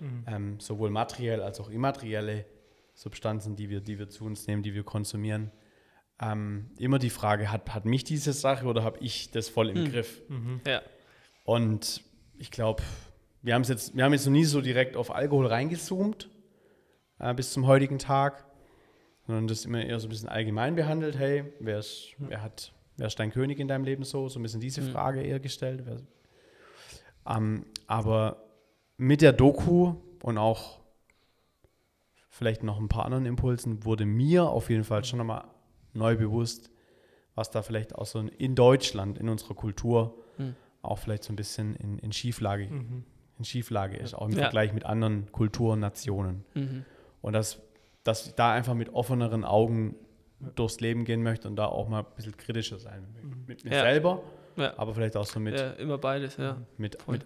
Mhm. 0.00 0.24
ähm, 0.26 0.60
sowohl 0.60 0.90
materiell 0.90 1.42
als 1.42 1.60
auch 1.60 1.68
immaterielle 1.70 2.46
Substanzen, 2.94 3.56
die 3.56 3.68
wir, 3.68 3.80
die 3.80 3.98
wir 3.98 4.08
zu 4.08 4.24
uns 4.24 4.46
nehmen, 4.46 4.62
die 4.62 4.72
wir 4.74 4.84
konsumieren. 4.84 5.50
Ähm, 6.18 6.70
immer 6.78 6.98
die 6.98 7.10
Frage, 7.10 7.52
hat, 7.52 7.74
hat 7.74 7.84
mich 7.84 8.02
diese 8.04 8.32
Sache 8.32 8.64
oder 8.66 8.82
habe 8.82 8.98
ich 9.00 9.30
das 9.30 9.50
voll 9.50 9.68
im 9.68 9.84
Hm. 9.84 9.92
Griff? 9.92 10.22
Mhm. 10.28 10.60
Ja. 10.66 10.80
Und 11.44 12.02
ich 12.38 12.50
glaube, 12.50 12.82
wir 13.42 13.54
haben 13.54 13.62
es 13.62 13.68
jetzt, 13.68 13.94
wir 13.94 14.02
haben 14.04 14.12
jetzt 14.14 14.24
noch 14.24 14.32
nie 14.32 14.44
so 14.44 14.62
direkt 14.62 14.96
auf 14.96 15.14
Alkohol 15.14 15.46
reingezoomt 15.46 16.30
äh, 17.18 17.34
bis 17.34 17.52
zum 17.52 17.66
heutigen 17.66 17.98
Tag, 17.98 18.44
sondern 19.26 19.48
das 19.48 19.64
immer 19.64 19.82
eher 19.84 19.98
so 20.00 20.06
ein 20.06 20.10
bisschen 20.10 20.28
allgemein 20.28 20.74
behandelt. 20.76 21.18
Hey, 21.18 21.44
wer 21.60 21.78
ist, 21.78 22.14
wer 22.18 22.42
hat, 22.42 22.72
wer 22.96 23.06
ist 23.08 23.18
dein 23.18 23.30
König 23.32 23.58
in 23.58 23.68
deinem 23.68 23.84
Leben 23.84 24.04
so? 24.04 24.28
So 24.28 24.38
ein 24.38 24.42
bisschen 24.42 24.60
diese 24.60 24.82
Mhm. 24.82 24.90
Frage 24.90 25.22
eher 25.22 25.40
gestellt. 25.40 25.82
Ähm, 27.28 27.66
aber 27.86 28.42
mit 28.98 29.20
der 29.22 29.32
Doku 29.32 29.94
und 30.22 30.38
auch 30.38 30.80
vielleicht 32.30 32.62
noch 32.62 32.78
ein 32.78 32.88
paar 32.88 33.04
anderen 33.04 33.26
Impulsen 33.26 33.84
wurde 33.84 34.04
mir 34.06 34.44
auf 34.48 34.70
jeden 34.70 34.84
Fall 34.84 35.04
schon 35.04 35.18
nochmal 35.18 35.44
neu 35.94 36.16
bewusst, 36.16 36.70
was 37.34 37.50
da 37.50 37.62
vielleicht 37.62 37.94
auch 37.94 38.06
so 38.06 38.20
in 38.20 38.54
Deutschland, 38.54 39.18
in 39.18 39.28
unserer 39.28 39.54
Kultur, 39.54 40.22
Mhm. 40.38 40.54
auch 40.82 40.98
vielleicht 40.98 41.24
so 41.24 41.32
ein 41.32 41.36
bisschen 41.36 41.74
in, 41.76 41.98
in 41.98 42.12
Schieflage, 42.12 42.66
Mhm. 42.68 43.04
in 43.38 43.44
Schieflage 43.44 43.96
ist, 43.96 44.14
auch 44.14 44.26
im 44.26 44.32
Ja. 44.32 44.42
Vergleich 44.42 44.72
mit 44.72 44.84
anderen 44.84 45.30
Kulturen, 45.32 45.80
Nationen. 45.80 46.44
Mhm. 46.54 46.84
Und 47.26 47.32
dass, 47.32 47.60
dass 48.04 48.24
ich 48.28 48.34
da 48.34 48.52
einfach 48.52 48.74
mit 48.74 48.90
offeneren 48.94 49.44
Augen 49.44 49.96
durchs 50.54 50.78
Leben 50.78 51.04
gehen 51.04 51.24
möchte 51.24 51.48
und 51.48 51.56
da 51.56 51.66
auch 51.66 51.88
mal 51.88 52.00
ein 52.04 52.14
bisschen 52.14 52.36
kritischer 52.36 52.78
sein. 52.78 53.04
Mit 53.48 53.64
mir 53.64 53.72
Ja. 53.72 53.82
selber, 53.82 54.22
Ja. 54.54 54.78
aber 54.78 54.94
vielleicht 54.94 55.16
auch 55.16 55.26
so 55.26 55.40
mit, 55.40 55.58
ja, 55.58 55.72
immer 55.72 55.98
beides, 55.98 56.36
ja. 56.36 56.56
mit, 56.78 56.96
mit, 57.08 57.24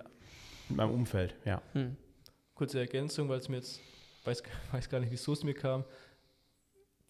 mit 0.68 0.76
meinem 0.78 0.92
Umfeld. 0.94 1.34
Ja. 1.44 1.60
Mhm. 1.74 1.96
Kurze 2.54 2.78
Ergänzung, 2.80 3.28
weil 3.28 3.38
es 3.40 3.48
mir 3.50 3.56
jetzt, 3.56 3.78
weiß, 4.24 4.42
weiß 4.72 4.88
gar 4.88 5.00
nicht, 5.00 5.10
wieso 5.12 5.34
es 5.34 5.44
mir 5.44 5.52
kam. 5.54 5.84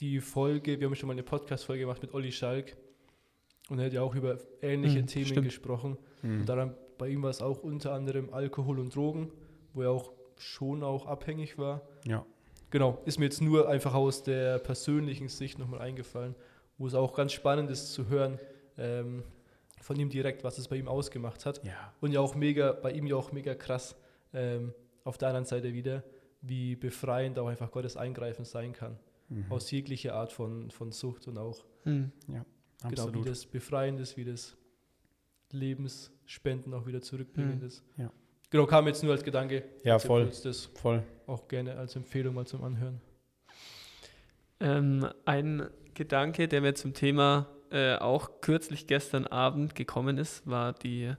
Die 0.00 0.18
Folge, 0.20 0.80
wir 0.80 0.86
haben 0.88 0.94
schon 0.96 1.06
mal 1.06 1.12
eine 1.12 1.22
Podcast-Folge 1.22 1.82
gemacht 1.82 2.02
mit 2.02 2.12
Olli 2.12 2.32
Schalk 2.32 2.76
und 3.68 3.78
er 3.78 3.86
hat 3.86 3.92
ja 3.92 4.02
auch 4.02 4.14
über 4.16 4.36
ähnliche 4.62 5.00
Mhm, 5.02 5.06
Themen 5.06 5.26
stimmt. 5.26 5.44
gesprochen. 5.46 5.96
Mhm. 6.22 6.40
Und 6.40 6.48
daran, 6.48 6.74
bei 6.98 7.08
ihm 7.08 7.22
war 7.22 7.30
es 7.30 7.40
auch 7.40 7.62
unter 7.62 7.92
anderem 7.92 8.32
Alkohol 8.32 8.80
und 8.80 8.94
Drogen, 8.96 9.30
wo 9.74 9.82
er 9.82 9.90
auch 9.90 10.12
schon 10.38 10.82
auch 10.82 11.06
abhängig 11.06 11.56
war. 11.58 11.82
Ja. 12.06 12.24
Genau, 12.70 12.98
ist 13.04 13.18
mir 13.18 13.24
jetzt 13.26 13.40
nur 13.40 13.68
einfach 13.68 13.94
aus 13.94 14.22
der 14.22 14.58
persönlichen 14.58 15.28
Sicht 15.28 15.58
nochmal 15.58 15.80
eingefallen, 15.80 16.34
wo 16.78 16.86
es 16.86 16.94
auch 16.94 17.14
ganz 17.14 17.32
spannend 17.32 17.70
ist 17.70 17.92
zu 17.92 18.08
hören 18.08 18.38
ähm, 18.78 19.22
von 19.80 19.98
ihm 19.98 20.08
direkt, 20.10 20.44
was 20.44 20.58
es 20.58 20.68
bei 20.68 20.76
ihm 20.76 20.88
ausgemacht 20.88 21.44
hat. 21.46 21.64
ja. 21.64 21.92
Und 22.00 22.12
ja 22.12 22.20
auch 22.20 22.34
mega, 22.34 22.72
bei 22.72 22.92
ihm 22.92 23.06
ja 23.06 23.16
auch 23.16 23.32
mega 23.32 23.54
krass 23.54 23.96
ähm, 24.32 24.72
auf 25.04 25.18
der 25.18 25.28
anderen 25.28 25.46
Seite 25.46 25.72
wieder, 25.74 26.04
wie 26.42 26.76
befreiend 26.76 27.38
auch 27.38 27.48
einfach 27.48 27.70
Gottes 27.70 27.96
Eingreifen 27.96 28.44
sein 28.44 28.72
kann. 28.72 28.98
Mhm. 29.28 29.46
Aus 29.50 29.70
jeglicher 29.70 30.14
Art 30.14 30.32
von, 30.32 30.70
von 30.70 30.92
Sucht 30.92 31.26
und 31.28 31.38
auch 31.38 31.64
Mhm. 31.84 32.12
genau, 32.26 32.44
Absolut. 32.82 33.14
wie 33.24 33.28
das 33.28 33.46
befreiend 33.46 33.98
ist, 34.00 34.16
wie 34.18 34.24
das 34.24 34.54
Lebensspenden 35.50 36.74
auch 36.74 36.86
wieder 36.86 37.00
zurückbringend 37.00 37.60
Mhm. 37.62 37.66
ist. 37.66 37.82
Ja. 37.96 38.10
Genau, 38.50 38.66
kam 38.66 38.86
jetzt 38.88 39.02
nur 39.02 39.12
als 39.12 39.22
Gedanke. 39.24 39.62
Ja, 39.84 39.94
als 39.94 40.04
voll. 40.04 40.28
Das 40.42 40.66
Voll. 40.74 41.02
auch 41.26 41.46
gerne 41.48 41.76
als 41.76 41.94
Empfehlung 41.96 42.34
mal 42.34 42.46
zum 42.46 42.64
Anhören. 42.64 43.00
Ähm, 44.60 45.06
ein 45.24 45.68
Gedanke, 45.94 46.48
der 46.48 46.60
mir 46.60 46.74
zum 46.74 46.92
Thema 46.94 47.46
äh, 47.70 47.94
auch 47.96 48.40
kürzlich 48.40 48.86
gestern 48.86 49.26
Abend 49.26 49.74
gekommen 49.74 50.18
ist, 50.18 50.46
war 50.48 50.72
die 50.72 51.12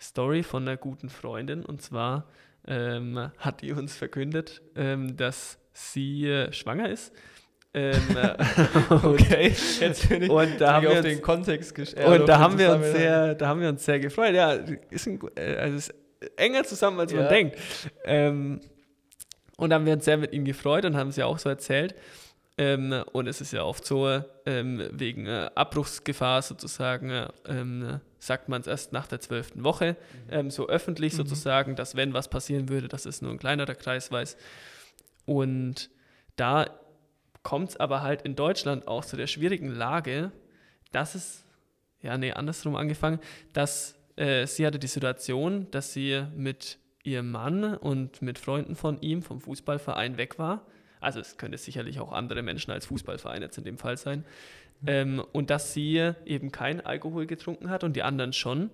Story 0.00 0.42
von 0.42 0.62
einer 0.62 0.76
guten 0.76 1.08
Freundin. 1.08 1.64
Und 1.64 1.80
zwar 1.82 2.28
ähm, 2.66 3.30
hat 3.38 3.62
die 3.62 3.72
uns 3.72 3.96
verkündet, 3.96 4.60
ähm, 4.74 5.16
dass 5.16 5.58
sie 5.72 6.26
äh, 6.28 6.52
schwanger 6.52 6.90
ist. 6.90 7.12
Ähm, 7.74 7.94
äh, 8.16 8.36
Okay, 9.02 9.54
jetzt 9.80 10.08
bin 10.08 10.22
ich, 10.22 10.30
Und 10.30 10.60
da 10.60 10.66
bin 10.66 10.66
haben 10.68 10.82
ich 10.84 10.90
wir 10.90 10.90
auf 10.90 10.96
uns- 10.98 11.06
den 11.14 11.22
Kontext 11.22 11.78
äh, 11.96 12.04
Und 12.04 12.20
auf 12.20 12.26
da 12.26 12.38
haben, 12.38 12.58
wir 12.58 12.72
uns 12.72 12.92
sehr, 12.92 13.34
da 13.34 13.48
haben 13.48 13.60
wir 13.60 13.68
uns 13.70 13.84
sehr 13.84 13.98
gefreut. 13.98 14.34
Ja, 14.34 14.52
ist, 14.90 15.06
ein, 15.06 15.18
äh, 15.36 15.56
also 15.56 15.76
ist 15.78 15.94
enger 16.36 16.64
zusammen, 16.64 16.98
als 17.00 17.12
man 17.12 17.22
Ja. 17.22 17.28
denkt. 17.28 17.58
Ähm, 18.04 18.60
Und 19.58 19.72
haben 19.72 19.86
wir 19.86 19.94
uns 19.94 20.04
sehr 20.04 20.18
mit 20.18 20.32
ihm 20.34 20.44
gefreut 20.44 20.84
und 20.84 20.96
haben 20.96 21.08
es 21.08 21.16
ja 21.16 21.24
auch 21.24 21.38
so 21.38 21.48
erzählt. 21.48 21.94
Ähm, 22.58 22.92
und 23.12 23.26
es 23.26 23.40
ist 23.40 23.52
ja 23.52 23.62
oft 23.64 23.86
so, 23.86 24.22
ähm, 24.44 24.86
wegen 24.92 25.26
äh, 25.26 25.48
Abbruchsgefahr 25.54 26.42
sozusagen, 26.42 27.08
äh, 27.10 27.28
ähm, 27.46 28.00
sagt 28.18 28.48
man 28.50 28.60
es 28.60 28.66
erst 28.66 28.92
nach 28.92 29.06
der 29.06 29.20
zwölften 29.20 29.64
Woche, 29.64 29.96
ähm, 30.30 30.50
so 30.50 30.68
öffentlich 30.68 31.12
Mhm. 31.14 31.16
sozusagen, 31.18 31.74
dass 31.76 31.96
wenn 31.96 32.12
was 32.12 32.28
passieren 32.28 32.68
würde, 32.68 32.88
dass 32.88 33.06
es 33.06 33.22
nur 33.22 33.30
ein 33.30 33.38
kleinerer 33.38 33.74
Kreis 33.74 34.10
weiß. 34.12 34.36
Und 35.24 35.88
da 36.36 36.66
kommt 37.42 37.70
es 37.70 37.76
aber 37.78 38.02
halt 38.02 38.22
in 38.22 38.36
Deutschland 38.36 38.86
auch 38.88 39.04
zu 39.04 39.16
der 39.16 39.26
schwierigen 39.26 39.68
Lage, 39.70 40.32
dass 40.92 41.14
es, 41.14 41.44
ja, 42.02 42.16
nee, 42.18 42.32
andersrum 42.32 42.76
angefangen, 42.76 43.20
dass 43.52 43.95
äh, 44.16 44.46
sie 44.46 44.66
hatte 44.66 44.78
die 44.78 44.86
Situation, 44.86 45.70
dass 45.70 45.92
sie 45.92 46.24
mit 46.34 46.78
ihrem 47.04 47.30
Mann 47.30 47.76
und 47.76 48.20
mit 48.22 48.38
Freunden 48.38 48.74
von 48.74 49.00
ihm 49.00 49.22
vom 49.22 49.40
Fußballverein 49.40 50.16
weg 50.16 50.38
war. 50.38 50.66
Also 51.00 51.20
es 51.20 51.36
könnte 51.36 51.58
sicherlich 51.58 52.00
auch 52.00 52.12
andere 52.12 52.42
Menschen 52.42 52.72
als 52.72 52.86
Fußballverein 52.86 53.42
jetzt 53.42 53.58
in 53.58 53.64
dem 53.64 53.78
Fall 53.78 53.96
sein. 53.96 54.24
Ähm, 54.86 55.24
und 55.32 55.50
dass 55.50 55.72
sie 55.72 56.12
eben 56.24 56.52
kein 56.52 56.84
Alkohol 56.84 57.26
getrunken 57.26 57.70
hat 57.70 57.84
und 57.84 57.94
die 57.94 58.02
anderen 58.02 58.32
schon. 58.32 58.70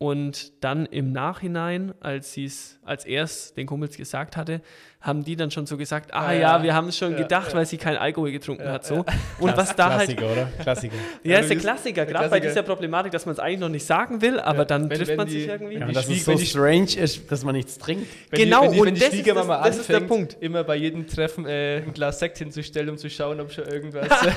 Und 0.00 0.52
dann 0.62 0.86
im 0.86 1.10
Nachhinein, 1.10 1.92
als 1.98 2.32
sie 2.32 2.44
es 2.44 2.78
als 2.84 3.04
erst 3.04 3.56
den 3.56 3.66
Kumpels 3.66 3.96
gesagt 3.96 4.36
hatte, 4.36 4.60
haben 5.00 5.24
die 5.24 5.34
dann 5.34 5.50
schon 5.50 5.66
so 5.66 5.76
gesagt, 5.76 6.14
ah 6.14 6.32
ja, 6.32 6.38
ja. 6.58 6.62
wir 6.62 6.72
haben 6.72 6.86
es 6.88 6.96
schon 6.96 7.12
Ja, 7.12 7.18
gedacht, 7.18 7.48
ja. 7.50 7.54
weil 7.58 7.66
sie 7.66 7.78
kein 7.78 7.96
Alkohol 7.96 8.30
getrunken 8.30 8.62
Ja, 8.64 8.74
hat. 8.74 8.86
So. 8.86 9.04
Und 9.40 9.56
was 9.56 9.74
da 9.74 9.94
halt 9.94 10.16
Klassiker, 10.16 10.30
oder? 10.32 10.52
Klassiker. 10.62 10.94
ja, 11.24 11.38
ist 11.40 11.50
der 11.50 11.56
Klassiker, 11.58 12.06
gerade 12.06 12.28
bei 12.28 12.38
dieser 12.38 12.62
Problematik, 12.62 13.10
dass 13.10 13.26
man 13.26 13.32
es 13.32 13.40
eigentlich 13.40 13.58
noch 13.58 13.68
nicht 13.70 13.84
sagen 13.86 14.22
will, 14.22 14.38
aber 14.38 14.58
Ja, 14.60 14.64
dann 14.66 14.88
wenn- 14.88 14.98
trifft 14.98 15.10
wenn 15.10 15.16
man 15.16 15.26
die- 15.26 15.32
sich 15.40 15.48
irgendwie. 15.48 15.80
wenn 15.80 15.88
Ja, 15.88 15.92
dass 15.94 16.08
es 16.08 16.24
so 16.24 16.30
wenn 16.30 16.38
die- 16.38 16.46
strange 16.46 16.96
ist, 16.96 17.32
dass 17.32 17.44
man 17.44 17.56
nichts 17.56 17.76
trinkt. 17.78 18.06
Wenn 18.30 18.40
Genau, 18.40 18.60
die, 18.60 18.66
wenn 18.66 18.72
die, 18.72 18.78
wenn 18.80 18.88
und 18.88 18.94
die 18.94 19.00
das 19.00 19.14
ist 19.14 19.26
das- 19.26 19.46
das 19.48 19.76
ist 19.78 19.88
der 19.88 19.96
anfängt, 19.96 20.08
Punkt. 20.08 20.36
immer 20.40 20.62
bei 20.62 20.76
jedem 20.76 21.08
Treffen 21.08 21.44
äh, 21.44 21.78
ein 21.78 21.92
Glas 21.92 22.20
Sekt 22.20 22.38
hinzustellen, 22.38 22.88
um 22.90 22.98
zu 22.98 23.10
schauen, 23.10 23.40
ob 23.40 23.50
schon 23.52 23.64
irgendwas. 23.66 24.06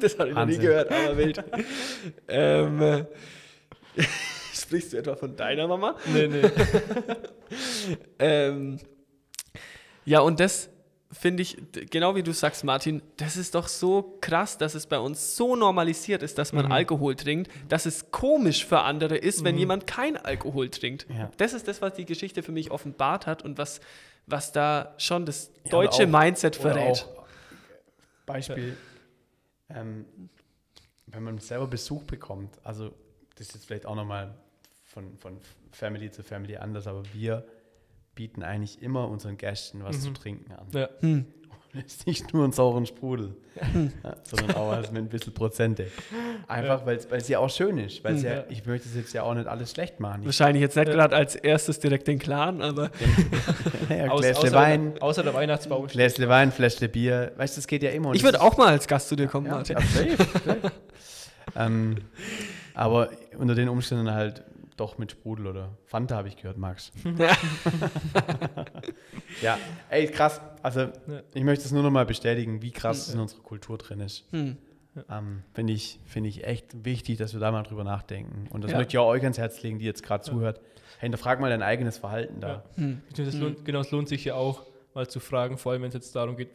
das 0.00 0.18
habe 0.18 0.28
ich 0.28 0.34
noch 0.34 0.46
nie 0.46 0.58
gehört, 0.58 0.90
aber 0.92 1.16
wild. 1.16 1.42
ähm, 2.28 2.82
äh, 2.82 3.04
sprichst 4.52 4.92
du 4.92 4.96
etwa 4.98 5.16
von 5.16 5.36
deiner 5.36 5.66
Mama? 5.68 5.96
nee, 6.12 6.26
nee. 6.28 6.42
Ähm, 8.18 8.78
ja, 10.04 10.20
und 10.20 10.38
das 10.40 10.70
finde 11.12 11.42
ich, 11.42 11.56
genau 11.90 12.14
wie 12.14 12.22
du 12.22 12.32
sagst, 12.32 12.62
Martin, 12.62 13.02
das 13.16 13.36
ist 13.36 13.56
doch 13.56 13.66
so 13.66 14.16
krass, 14.20 14.56
dass 14.58 14.76
es 14.76 14.86
bei 14.86 14.98
uns 14.98 15.34
so 15.36 15.56
normalisiert 15.56 16.22
ist, 16.22 16.38
dass 16.38 16.52
man 16.52 16.66
Mhm. 16.66 16.72
Alkohol 16.72 17.16
trinkt, 17.16 17.50
dass 17.68 17.86
es 17.86 18.12
komisch 18.12 18.64
für 18.64 18.80
andere 18.82 19.16
ist, 19.16 19.42
wenn 19.42 19.58
jemand 19.58 19.88
kein 19.88 20.16
Alkohol 20.16 20.68
trinkt. 20.70 21.06
Ja. 21.10 21.30
Das 21.38 21.52
ist 21.52 21.66
das, 21.66 21.82
was 21.82 21.94
die 21.94 22.04
Geschichte 22.04 22.44
für 22.44 22.52
mich 22.52 22.70
offenbart 22.70 23.26
hat 23.26 23.42
und 23.44 23.58
was, 23.58 23.80
was 24.26 24.52
da 24.52 24.94
schon 24.98 25.26
das 25.26 25.50
Ja, 25.64 25.70
deutsche 25.72 26.06
oder 26.06 26.16
auch- 26.18 26.22
Mindset 26.22 26.54
verrät. 26.54 27.04
auch, 27.08 27.24
Beispiel, 28.26 28.76
ähm, 29.68 30.04
wenn 31.08 31.24
man 31.24 31.38
selber 31.38 31.66
Besuch 31.66 32.04
bekommt, 32.04 32.56
also 32.62 32.92
das 33.40 33.48
ist 33.48 33.54
jetzt 33.54 33.66
vielleicht 33.66 33.86
auch 33.86 33.94
nochmal 33.96 34.34
von, 34.84 35.16
von 35.18 35.38
Family 35.72 36.10
zu 36.10 36.22
Family 36.22 36.56
anders, 36.56 36.86
aber 36.86 37.02
wir 37.14 37.44
bieten 38.14 38.42
eigentlich 38.42 38.82
immer 38.82 39.08
unseren 39.08 39.36
Gästen 39.38 39.82
was 39.82 40.00
zu 40.02 40.10
Mhm. 40.10 40.14
trinken 40.14 40.52
an. 40.52 40.66
Ja. 40.74 40.88
Hm. 41.00 41.24
Und 41.72 41.86
es 41.86 41.94
ist 41.94 42.06
nicht 42.08 42.34
nur 42.34 42.42
einen 42.42 42.52
sauren 42.52 42.84
Sprudel, 42.84 43.36
ja, 44.02 44.16
sondern 44.24 44.56
auch 44.56 44.70
was 44.72 44.90
mit 44.90 45.02
ein 45.04 45.08
bisschen 45.08 45.32
Prozente. 45.32 45.86
Einfach, 46.48 46.84
weil 46.84 46.98
es 47.12 47.28
ja 47.28 47.38
auch 47.38 47.48
schön 47.48 47.78
ist. 47.78 48.02
Weil 48.02 48.14
Mhm. 48.14 48.24
ja, 48.24 48.44
ich 48.48 48.66
möchte 48.66 48.88
es 48.88 48.96
jetzt 48.96 49.12
ja 49.14 49.22
auch 49.22 49.34
nicht 49.34 49.46
alles 49.46 49.70
schlecht 49.70 50.00
machen. 50.00 50.22
Ich, 50.22 50.26
Wahrscheinlich 50.26 50.60
jetzt 50.62 50.74
nicht 50.76 50.90
gerade 50.90 51.14
als 51.14 51.36
erstes 51.36 51.78
direkt 51.78 52.08
den 52.08 52.18
Clan, 52.18 52.60
aber 52.60 52.90
ja, 53.88 54.08
Aus- 54.08 54.20
Gläsle 54.20 54.42
außer, 54.48 54.52
Wein, 54.56 55.00
außer 55.00 55.22
der 55.22 55.32
Weihnachtsbaum. 55.32 55.86
Gläsle 55.86 56.28
Wein, 56.28 56.50
Fläschle 56.50 56.88
Bier. 56.88 57.32
Weißt 57.36 57.56
du, 57.56 57.60
das 57.60 57.68
geht 57.68 57.84
ja 57.84 57.90
immer. 57.90 58.08
Und 58.10 58.16
ich 58.16 58.24
würde 58.24 58.38
ist- 58.38 58.42
auch 58.42 58.56
mal 58.56 58.66
als 58.68 58.88
Gast 58.88 59.08
zu 59.08 59.14
dir 59.14 59.28
kommen, 59.28 59.46
Ja, 59.46 59.52
Martin. 59.54 59.76
ja, 59.78 59.82
safe, 59.86 60.16
safe. 60.44 60.72
ähm, 61.54 61.98
aber 62.74 63.10
unter 63.38 63.54
den 63.54 63.68
Umständen 63.68 64.10
halt 64.10 64.44
doch 64.76 64.96
mit 64.98 65.12
Sprudel 65.12 65.46
oder 65.46 65.76
Fanta 65.84 66.16
habe 66.16 66.28
ich 66.28 66.36
gehört, 66.36 66.56
Max. 66.56 66.90
ja, 69.42 69.58
ey, 69.88 70.06
krass. 70.08 70.40
Also 70.62 70.80
Ja. 70.80 70.90
ich 71.34 71.44
möchte 71.44 71.64
es 71.64 71.72
nur 71.72 71.82
noch 71.82 71.90
mal 71.90 72.06
bestätigen, 72.06 72.62
wie 72.62 72.70
krass 72.70 73.08
es 73.08 73.14
in 73.14 73.20
unserer 73.20 73.42
Kultur 73.42 73.78
drin 73.78 74.00
ist. 74.00 74.24
Hm. 74.32 74.56
Ähm, 75.08 75.42
Finde 75.54 75.72
ich, 75.72 76.00
find 76.04 76.26
ich 76.26 76.44
echt 76.44 76.84
wichtig, 76.84 77.18
dass 77.18 77.32
wir 77.32 77.40
da 77.40 77.52
mal 77.52 77.62
drüber 77.62 77.84
nachdenken. 77.84 78.48
Und 78.50 78.64
das 78.64 78.72
Ja. 78.72 78.78
möchte 78.78 78.92
ich 78.94 78.98
auch 78.98 79.06
euch 79.06 79.22
ans 79.22 79.38
Herz 79.38 79.62
legen, 79.62 79.78
die 79.78 79.84
jetzt 79.84 80.02
gerade 80.02 80.24
zuhört. 80.24 80.58
Hey, 80.98 81.06
hinterfrag 81.08 81.40
mal 81.40 81.48
dein 81.50 81.62
eigenes 81.62 81.98
Verhalten 81.98 82.40
da. 82.40 82.48
Ja. 82.48 82.64
Hm. 82.76 83.02
Es 83.16 83.34
lohnt, 83.34 83.64
genau, 83.64 83.80
es 83.80 83.90
lohnt 83.90 84.08
sich 84.08 84.24
ja 84.24 84.34
auch, 84.34 84.66
mal 84.94 85.06
zu 85.08 85.20
fragen, 85.20 85.56
vor 85.58 85.72
allem 85.72 85.82
wenn 85.82 85.88
es 85.88 85.94
jetzt 85.94 86.16
darum 86.16 86.36
geht, 86.36 86.50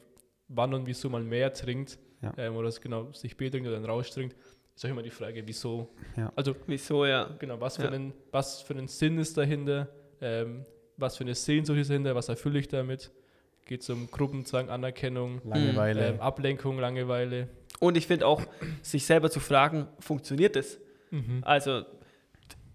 wann 0.50 0.74
und 0.74 0.86
wieso 0.86 1.10
man 1.10 1.26
mehr 1.26 1.54
trinkt 1.54 1.98
Ja. 2.22 2.34
ähm, 2.38 2.56
oder 2.58 2.68
es 2.68 2.82
genau 2.82 3.12
sich 3.14 3.38
Bier 3.38 3.50
trinkt 3.50 3.68
oder 3.68 3.78
einen 3.78 3.86
Rausch 3.86 4.10
trinkt, 4.12 4.36
ist 4.76 4.86
auch 4.86 4.90
immer 4.90 5.04
die 5.04 5.10
Frage, 5.10 5.42
wieso. 5.46 5.90
Ja. 6.18 6.32
Also 6.36 6.56
Wieso, 6.68 7.06
ja. 7.06 7.30
genau, 7.40 7.60
was 7.62 7.78
für, 7.78 7.84
Ja. 7.84 7.92
einen, 7.92 8.14
was 8.32 8.62
für 8.62 8.74
einen 8.74 8.88
Sinn 8.88 9.18
ist 9.18 9.38
dahinter, 9.38 9.88
ähm, 10.22 10.66
was 10.98 11.18
für 11.18 11.24
eine 11.24 11.36
Sehnsucht 11.36 11.78
ist 11.80 11.90
dahinter, 11.90 12.16
was 12.16 12.30
erfülle 12.30 12.60
ich 12.60 12.68
damit. 12.68 13.12
Geht 13.66 13.82
es 13.82 13.90
um 13.90 14.10
Gruppenzwang, 14.12 14.70
Anerkennung, 14.70 15.42
Langeweile. 15.46 16.08
ähm, 16.10 16.20
Ablenkung, 16.20 16.78
Langeweile. 16.80 17.48
Und 17.80 17.98
ich 17.98 18.06
finde 18.08 18.28
auch, 18.28 18.42
sich 18.82 19.06
selber 19.06 19.30
zu 19.32 19.40
fragen, 19.40 19.88
funktioniert 20.00 20.56
das? 20.56 20.78
Mhm. 21.12 21.42
Also, 21.44 21.84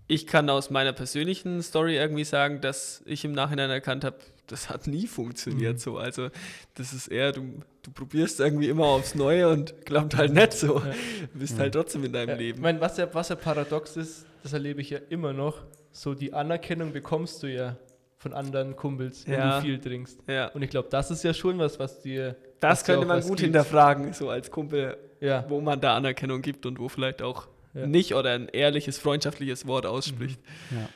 ich 0.09 0.27
kann 0.27 0.51
aus 0.51 0.71
meiner 0.71 0.93
persönlichen 0.93 1.63
Story 1.63 1.97
irgendwie 1.97 2.25
sagen, 2.25 2.61
dass 2.61 3.03
ich 3.07 3.25
im 3.25 3.33
Nachhinein 3.33 3.71
erkannt 3.71 4.05
habe, 4.05 4.19
das 4.49 4.69
hat 4.69 4.87
nie 4.89 5.07
funktioniert 5.07 5.75
Mhm. 5.75 5.79
so. 5.79 5.97
Also, 5.99 6.29
das 6.75 6.93
ist 6.93 7.07
eher, 7.09 7.33
du, 7.33 7.61
du 7.83 7.91
probierst 7.93 8.41
irgendwie 8.41 8.69
immer 8.69 8.87
aufs 8.87 9.15
Neue 9.15 9.49
und 9.49 9.85
klappt 9.87 10.17
halt 10.17 10.33
nicht 10.33 10.53
so. 10.53 10.79
Ja. 10.79 10.95
Bist 11.35 11.57
Mhm. 11.57 11.61
halt 11.61 11.75
trotzdem 11.75 12.05
in 12.05 12.13
deinem 12.13 12.31
Ja, 12.31 12.35
Leben. 12.37 12.59
Ich 12.59 12.63
meine, 12.63 12.81
was 12.81 12.97
ja, 12.97 13.13
was 13.13 13.29
ja 13.31 13.37
paradox 13.37 13.97
ist, 13.97 14.27
das 14.43 14.53
erlebe 14.53 14.81
ich 14.81 14.91
ja 14.91 14.99
immer 15.09 15.33
noch, 15.33 15.63
so 15.93 16.15
die 16.15 16.33
Anerkennung 16.33 16.93
bekommst 16.93 17.43
du 17.43 17.47
ja 17.49 17.77
von 18.19 18.33
anderen 18.35 18.77
Kumpels, 18.77 19.27
wenn 19.27 19.35
Ja. 19.35 19.57
du 19.61 19.65
viel 19.67 19.79
trinkst. 19.81 20.19
ja, 20.27 20.49
Und 20.49 20.63
ich 20.63 20.71
glaube, 20.71 20.89
das 20.91 21.11
ist 21.11 21.23
ja 21.25 21.33
schon 21.33 21.59
was, 21.59 21.79
was 21.79 22.01
dir. 22.03 22.37
das 22.61 22.81
was 22.81 22.85
könnte 22.85 23.07
man 23.07 23.21
gut 23.21 23.31
gibt. 23.31 23.41
hinterfragen, 23.41 24.13
so 24.13 24.29
als 24.29 24.51
Kumpel, 24.51 24.97
Ja. 25.21 25.45
wo 25.49 25.61
man 25.63 25.81
da 25.81 25.97
Anerkennung 25.97 26.43
gibt 26.43 26.67
und 26.67 26.79
wo 26.79 26.89
vielleicht 26.91 27.23
auch 27.23 27.49
Ja. 27.73 27.87
nicht 27.87 28.15
oder 28.15 28.33
ein 28.35 28.49
ehrliches, 28.49 28.99
freundschaftliches 28.99 29.67
Wort 29.67 29.87
ausspricht. 29.87 30.39
ja. 30.71 30.89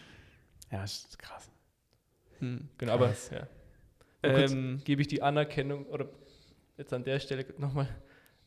ja, 0.73 0.83
das 0.83 0.97
ist 1.07 1.19
krass. 1.19 1.49
Hm. 2.41 2.69
Genau, 2.79 2.93
aber 2.93 3.07
Krass. 3.09 3.31
ja. 3.33 3.47
Nur 4.23 4.39
kurz 4.39 4.53
Ähm, 4.53 4.81
gebe 4.85 5.01
ich 5.03 5.09
die 5.09 5.23
Anerkennung, 5.23 5.87
oder 5.87 6.07
jetzt 6.77 6.93
an 6.93 7.05
der 7.05 7.21
Stelle 7.21 7.45
nochmal, 7.59 7.89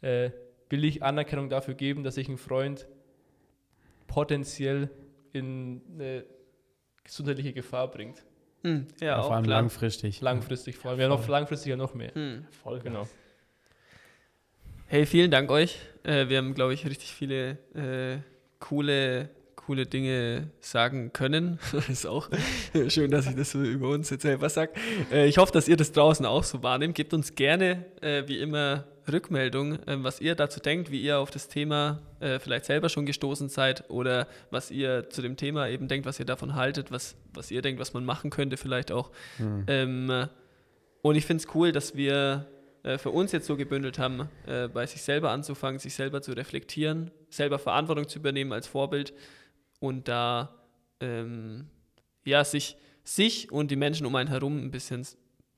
äh, 0.01 0.31
will 0.69 0.83
ich 0.83 1.03
Anerkennung 1.03 1.49
dafür 1.49 1.73
geben, 1.73 2.03
dass 2.03 2.17
ich 2.17 2.27
einen 2.27 2.37
Freund 2.37 2.87
potenziell 4.07 4.89
in 5.33 5.81
eine 5.93 6.25
gesundheitliche 7.03 7.53
Gefahr 7.53 7.89
bringt. 7.89 8.23
hm, 8.63 8.87
ja, 8.99 9.07
Ja, 9.07 9.19
auch 9.19 9.27
vor 9.27 9.35
allem 9.35 9.45
klar. 9.45 9.61
langfristig. 9.61 10.21
Langfristig 10.21 10.75
vor 10.77 10.91
allem. 10.91 10.99
Ja, 10.99 11.07
noch 11.07 11.27
langfristig 11.27 11.69
ja 11.69 11.75
noch 11.75 11.93
mehr. 11.93 12.13
Hm. 12.15 12.45
Voll 12.63 12.79
Genau. 12.79 13.07
Hey, 14.87 15.05
vielen 15.05 15.31
Dank 15.31 15.51
euch. 15.51 15.79
Äh, 16.03 16.29
wir 16.29 16.37
haben, 16.37 16.53
glaube 16.53 16.73
ich, 16.73 16.85
richtig 16.85 17.13
viele 17.13 17.57
äh, 17.75 18.19
coole, 18.59 19.29
coole 19.67 19.86
Dinge 19.86 20.49
sagen 20.62 21.12
können. 21.12 21.60
ist 21.89 22.08
auch 22.08 22.30
schön, 22.88 23.12
dass 23.12 23.27
ich 23.27 23.36
das 23.36 23.51
so 23.51 23.62
über 23.62 23.89
uns 23.89 24.10
jetzt 24.10 24.21
selber 24.21 24.47
sage. 24.47 24.71
Äh, 25.12 25.27
ich 25.27 25.38
hoffe, 25.38 25.51
dass 25.51 25.67
ihr 25.67 25.75
das 25.75 25.91
draußen 25.91 26.25
auch 26.25 26.45
so 26.45 26.63
wahrnehmt. 26.63 26.95
Gebt 26.95 27.13
uns 27.13 27.36
gerne, 27.36 27.86
äh, 27.99 28.23
wie 28.27 28.39
immer, 28.39 28.86
Rückmeldung, 29.12 29.73
äh, 29.86 30.01
was 30.03 30.21
ihr 30.21 30.36
dazu 30.36 30.62
denkt, 30.62 30.89
wie 30.89 31.01
ihr 31.01 31.19
auf 31.19 31.32
das 31.32 31.49
Thema 31.49 31.99
äh, 32.21 32.39
vielleicht 32.39 32.63
selber 32.63 32.88
schon 32.88 33.06
gestoßen 33.06 33.49
seid 33.49 33.89
oder 33.89 34.27
was 34.51 34.71
ihr 34.71 35.10
zu 35.10 35.21
dem 35.21 35.36
Thema 35.36 35.67
eben 35.67 35.89
denkt, 35.89 36.06
was 36.06 36.17
ihr 36.17 36.25
davon 36.25 36.56
haltet, 36.56 36.89
was, 36.89 37.17
was 37.34 37.51
ihr 37.51 37.62
denkt, 37.62 37.82
was 37.82 37.93
man 37.93 38.06
machen 38.06 38.30
könnte 38.30 38.56
vielleicht 38.56 38.89
auch. 38.89 39.12
Hm. 39.36 39.65
Ähm, 39.67 40.27
und 41.01 41.15
ich 41.15 41.25
finde 41.25 41.43
es 41.43 41.53
cool, 41.53 41.73
dass 41.73 41.93
wir 41.93 42.47
äh, 42.84 42.97
für 42.97 43.10
uns 43.10 43.34
jetzt 43.34 43.47
so 43.47 43.58
gebündelt 43.58 43.99
haben, 43.99 44.30
äh, 44.45 44.69
bei 44.69 44.86
sich 44.86 45.01
selber 45.01 45.32
anzufangen, 45.32 45.77
sich 45.77 45.93
selber 45.93 46.21
zu 46.21 46.32
reflektieren, 46.32 47.12
selber 47.30 47.60
Verantwortung 47.60 48.08
zu 48.08 48.19
übernehmen 48.19 48.53
als 48.53 48.65
Vorbild 48.65 49.13
und 49.79 50.07
da 50.07 50.53
ähm, 50.99 51.67
ja, 52.25 52.43
sich, 52.43 52.77
sich 53.03 53.51
und 53.51 53.71
die 53.71 53.75
Menschen 53.75 54.05
um 54.05 54.15
einen 54.15 54.29
herum 54.29 54.57
ein 54.57 54.71
bisschen 54.71 55.05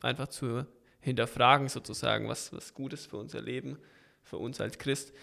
einfach 0.01 0.27
zu 0.27 0.65
hinterfragen, 1.01 1.69
sozusagen, 1.69 2.27
was, 2.27 2.51
was 2.53 2.73
gut 2.73 2.93
ist 2.93 3.07
für 3.07 3.17
unser 3.17 3.41
Leben, 3.41 3.77
für 4.21 4.37
uns 4.37 4.59
als 4.61 4.77
Christ, 4.77 5.13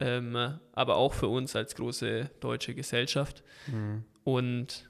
ähm, 0.00 0.58
aber 0.72 0.96
auch 0.96 1.12
für 1.12 1.28
uns 1.28 1.54
als 1.54 1.74
große 1.74 2.30
deutsche 2.40 2.74
Gesellschaft 2.74 3.42
Hm. 3.66 4.04
und 4.24 4.88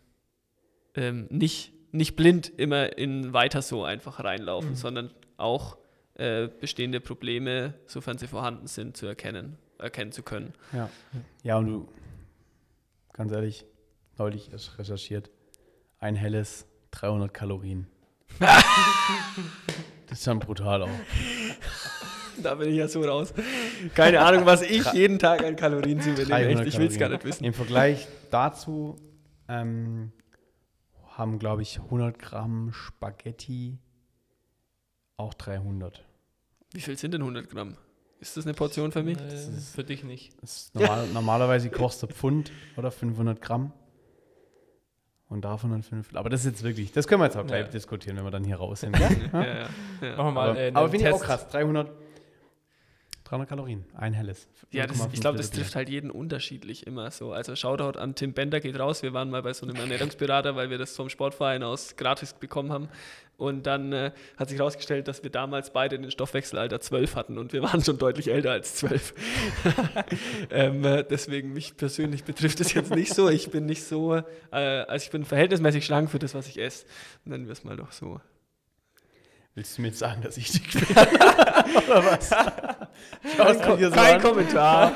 ähm, 0.95 1.27
nicht, 1.31 1.73
nicht 1.93 2.17
blind 2.17 2.49
immer 2.59 2.97
in 2.99 3.33
weiter 3.33 3.63
so 3.63 3.85
einfach 3.85 4.23
reinlaufen, 4.23 4.71
Mhm. 4.71 4.75
sondern 4.77 5.11
auch 5.37 5.77
äh, 6.15 6.49
bestehende 6.49 7.01
Probleme, 7.01 7.75
sofern 7.87 8.19
sie 8.19 8.27
vorhanden 8.27 8.67
sind, 8.67 8.97
zu 8.97 9.07
erkennen, 9.07 9.57
erkennen 9.79 10.11
zu 10.13 10.23
können. 10.23 10.53
Ja. 10.73 10.91
ja, 11.43 11.59
und 11.59 11.67
du, 11.67 11.89
ganz 13.19 13.33
ehrlich, 13.33 13.67
neulich 14.17 14.53
erst 14.53 14.79
recherchiert, 14.79 15.31
ein 15.99 16.15
helles 16.15 16.67
300 16.93 17.35
Kalorien. 17.35 17.87
Das 20.07 20.21
ist 20.21 20.27
dann 20.27 20.39
brutal 20.39 20.85
auch. 20.85 20.89
Da 22.43 22.55
bin 22.55 22.71
ich 22.71 22.77
ja 22.77 22.89
so 22.89 23.03
raus. 23.03 23.35
Keine 23.95 24.21
Ahnung, 24.21 24.47
was 24.47 24.63
ich 24.63 24.91
jeden 24.95 25.19
Tag 25.19 25.45
an 25.45 25.55
Kalorien 25.55 26.01
zu 26.01 26.09
mir 26.09 26.21
nehme. 26.21 26.35
Echt, 26.39 26.59
300 26.61 26.67
ich 26.67 26.79
will 26.79 26.87
es 26.87 26.99
gar 26.99 27.11
nicht 27.11 27.25
wissen. 27.25 27.45
Im 27.45 27.53
Vergleich 27.53 28.09
dazu 28.31 28.97
ähm, 29.49 30.13
haben, 31.09 31.39
glaube 31.39 31.61
ich, 31.61 31.79
100 31.79 32.19
Gramm 32.19 32.73
Spaghetti 32.73 33.79
auch 35.19 35.35
300. 35.35 36.03
Wie 36.73 36.81
viel 36.81 36.97
sind 36.97 37.13
denn 37.13 37.21
100 37.21 37.51
Gramm? 37.51 37.77
Ist 38.21 38.37
das 38.37 38.45
eine 38.47 38.55
Portion 38.55 38.91
für 38.93 39.03
mich? 39.03 39.19
Ist- 39.21 39.75
für 39.75 39.85
dich 39.85 40.03
nicht. 40.05 40.33
Normal, 40.75 41.07
Normalerweise 41.15 41.71
kostet 41.71 42.13
Pfund 42.13 42.51
oder 42.77 42.91
500 42.91 43.41
Gramm. 43.41 43.73
Und 45.29 45.45
davon 45.45 45.71
dann 45.71 45.83
5. 45.83 46.15
Aber 46.17 46.31
das 46.31 46.41
ist 46.41 46.47
jetzt 46.47 46.63
wirklich, 46.63 46.91
das 46.91 47.07
können 47.07 47.21
wir 47.21 47.27
jetzt 47.27 47.37
auch 47.37 47.47
gleich 47.47 47.67
Ja. 47.67 47.71
diskutieren, 47.71 48.17
wenn 48.17 48.25
wir 48.25 48.31
dann 48.31 48.45
hier 48.45 48.57
raus 48.57 48.81
sind. 48.81 48.99
Ja, 48.99 49.11
ja, 49.11 49.45
ja. 49.45 50.17
Machen 50.17 50.27
wir 50.29 50.33
mal 50.33 50.51
aber 50.51 50.59
äh, 50.59 50.71
aber 50.73 50.89
finde 50.89 51.07
ich 51.07 51.13
auch 51.15 51.21
krass. 51.21 51.47
300, 51.49 51.91
300 53.25 53.47
Kalorien. 53.47 53.85
Ein 53.95 54.15
helles. 54.15 54.49
Ja, 54.71 54.87
das, 54.87 54.97
0,5 54.99 55.09
ich 55.13 55.21
glaube, 55.21 55.37
das 55.37 55.51
trifft 55.51 55.77
halt 55.77 55.91
jeden 55.91 56.11
unterschiedlich 56.11 56.87
immer 56.87 57.11
so. 57.11 57.33
Also 57.35 57.55
Shoutout 57.57 57.99
an 57.99 58.15
Tim 58.15 58.33
Bender 58.33 58.59
geht 58.61 58.79
raus. 58.81 59.03
Wir 59.03 59.13
waren 59.13 59.29
mal 59.29 59.43
bei 59.43 59.53
so 59.53 59.67
einem 59.67 59.77
Ernährungsberater, 59.77 60.57
weil 60.57 60.71
wir 60.71 60.79
das 60.79 60.97
vom 60.97 61.11
Sportverein 61.11 61.63
aus 61.63 61.97
gratis 61.97 62.33
bekommen 62.33 62.73
haben. 62.73 62.89
Und 63.39 63.69
dann 63.69 63.93
äh, 63.93 64.11
hat 64.37 64.49
sich 64.49 64.59
herausgestellt, 64.59 65.07
dass 65.07 65.23
wir 65.23 65.31
damals 65.31 65.73
beide 65.73 65.97
den 65.97 66.11
Stoffwechselalter 66.11 66.81
12 66.81 67.15
hatten 67.15 67.39
und 67.39 67.53
wir 67.53 67.63
waren 67.63 67.85
schon 67.85 67.97
deutlich 67.97 68.33
älter 68.33 68.51
als 68.51 68.75
12. 68.75 69.15
ähm, 70.51 70.85
äh, 70.85 71.05
deswegen 71.05 71.53
mich 71.53 71.77
persönlich 71.77 72.25
betrifft 72.25 72.59
es 72.61 72.75
jetzt 72.75 72.91
nicht 72.91 73.15
so. 73.15 73.29
Ich 73.29 73.53
bin 73.53 73.65
nicht 73.65 73.85
so, 73.85 74.17
äh, 74.17 74.23
also 74.51 75.05
ich 75.05 75.11
bin 75.13 75.25
verhältnismäßig 75.25 75.87
schlank 75.87 76.11
für 76.11 76.19
das, 76.19 76.35
was 76.35 76.49
ich 76.49 76.59
esse. 76.59 76.85
Nennen 77.25 77.47
wir 77.47 77.53
es 77.53 77.63
mal 77.63 77.77
doch 77.77 77.93
so. 77.93 78.21
Willst 79.55 79.79
du 79.79 79.83
mir 79.83 79.89
jetzt 79.89 80.01
sagen, 80.01 80.21
dass 80.21 80.37
ich 80.37 80.51
dick 80.51 80.73
bin? 80.73 80.97
Oder 80.97 82.05
was? 82.05 82.31
Du 82.31 83.77
hier 83.77 83.91
so 83.91 83.95
Kein? 83.95 84.21
Kommentar. 84.21 84.95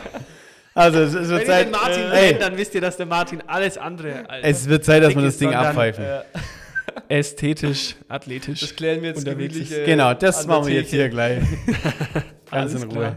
Also 0.74 0.98
es, 0.98 1.14
es 1.14 1.28
wird 1.28 1.30
Wenn 1.30 1.38
ihr 1.38 1.46
Zeit, 1.46 1.66
den 1.66 1.70
Martin 1.70 1.92
äh, 1.92 2.10
kennt, 2.10 2.32
ey, 2.32 2.38
dann 2.40 2.56
wisst 2.56 2.74
ihr, 2.74 2.80
dass 2.80 2.96
der 2.96 3.06
Martin 3.06 3.40
alles 3.46 3.78
andere 3.78 4.28
als 4.28 4.62
es 4.62 4.68
wird 4.68 4.84
Zeit, 4.84 5.04
dass 5.04 5.14
wir 5.14 5.22
das 5.22 5.38
Ding 5.38 5.54
abpfeifen. 5.54 6.02
äh, 6.02 6.22
ästhetisch, 7.12 7.96
athletisch. 8.08 8.60
Das 8.60 8.74
klären 8.74 9.02
wir 9.02 9.10
jetzt 9.10 9.18
Unterwegs 9.18 9.54
gemütlich, 9.54 9.78
äh, 9.78 9.84
genau, 9.84 10.14
das 10.14 10.46
machen 10.46 10.66
wir 10.66 10.74
jetzt 10.74 10.90
hier 10.90 11.08
gleich. 11.08 11.42
Ganz 12.50 12.72
Alles 12.72 12.82
in 12.82 12.88
klar. 12.90 13.16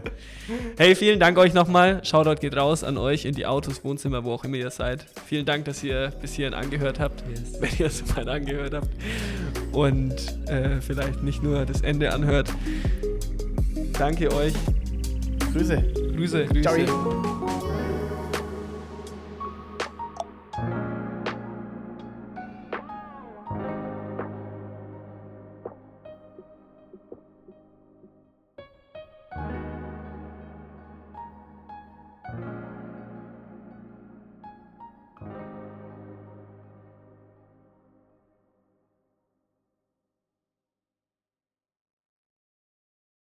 Hey, 0.78 0.94
vielen 0.94 1.20
Dank 1.20 1.36
euch 1.36 1.52
nochmal. 1.52 2.02
Shoutout 2.04 2.40
geht 2.40 2.56
raus 2.56 2.82
an 2.82 2.96
euch 2.96 3.26
in 3.26 3.34
die 3.34 3.44
Autos, 3.44 3.84
Wohnzimmer, 3.84 4.24
wo 4.24 4.32
auch 4.32 4.44
immer 4.44 4.56
ihr 4.56 4.70
seid. 4.70 5.04
Vielen 5.26 5.44
Dank, 5.44 5.66
dass 5.66 5.84
ihr 5.84 6.10
bis 6.22 6.32
hierhin 6.32 6.54
angehört 6.54 7.00
habt, 7.00 7.22
Yes. 7.28 7.60
wenn 7.60 7.70
ihr 7.78 7.86
es 7.86 7.98
so 7.98 8.16
weit 8.16 8.28
angehört 8.28 8.72
habt. 8.72 8.88
Und 9.72 10.14
äh, 10.48 10.80
vielleicht 10.80 11.22
nicht 11.22 11.42
nur 11.42 11.66
das 11.66 11.82
Ende 11.82 12.14
anhört. 12.14 12.48
Danke 13.98 14.32
euch. 14.32 14.54
Grüße. 15.52 15.84
Grüße. 16.16 16.46
Grüße. 16.46 16.62
Ciao. 16.62 17.65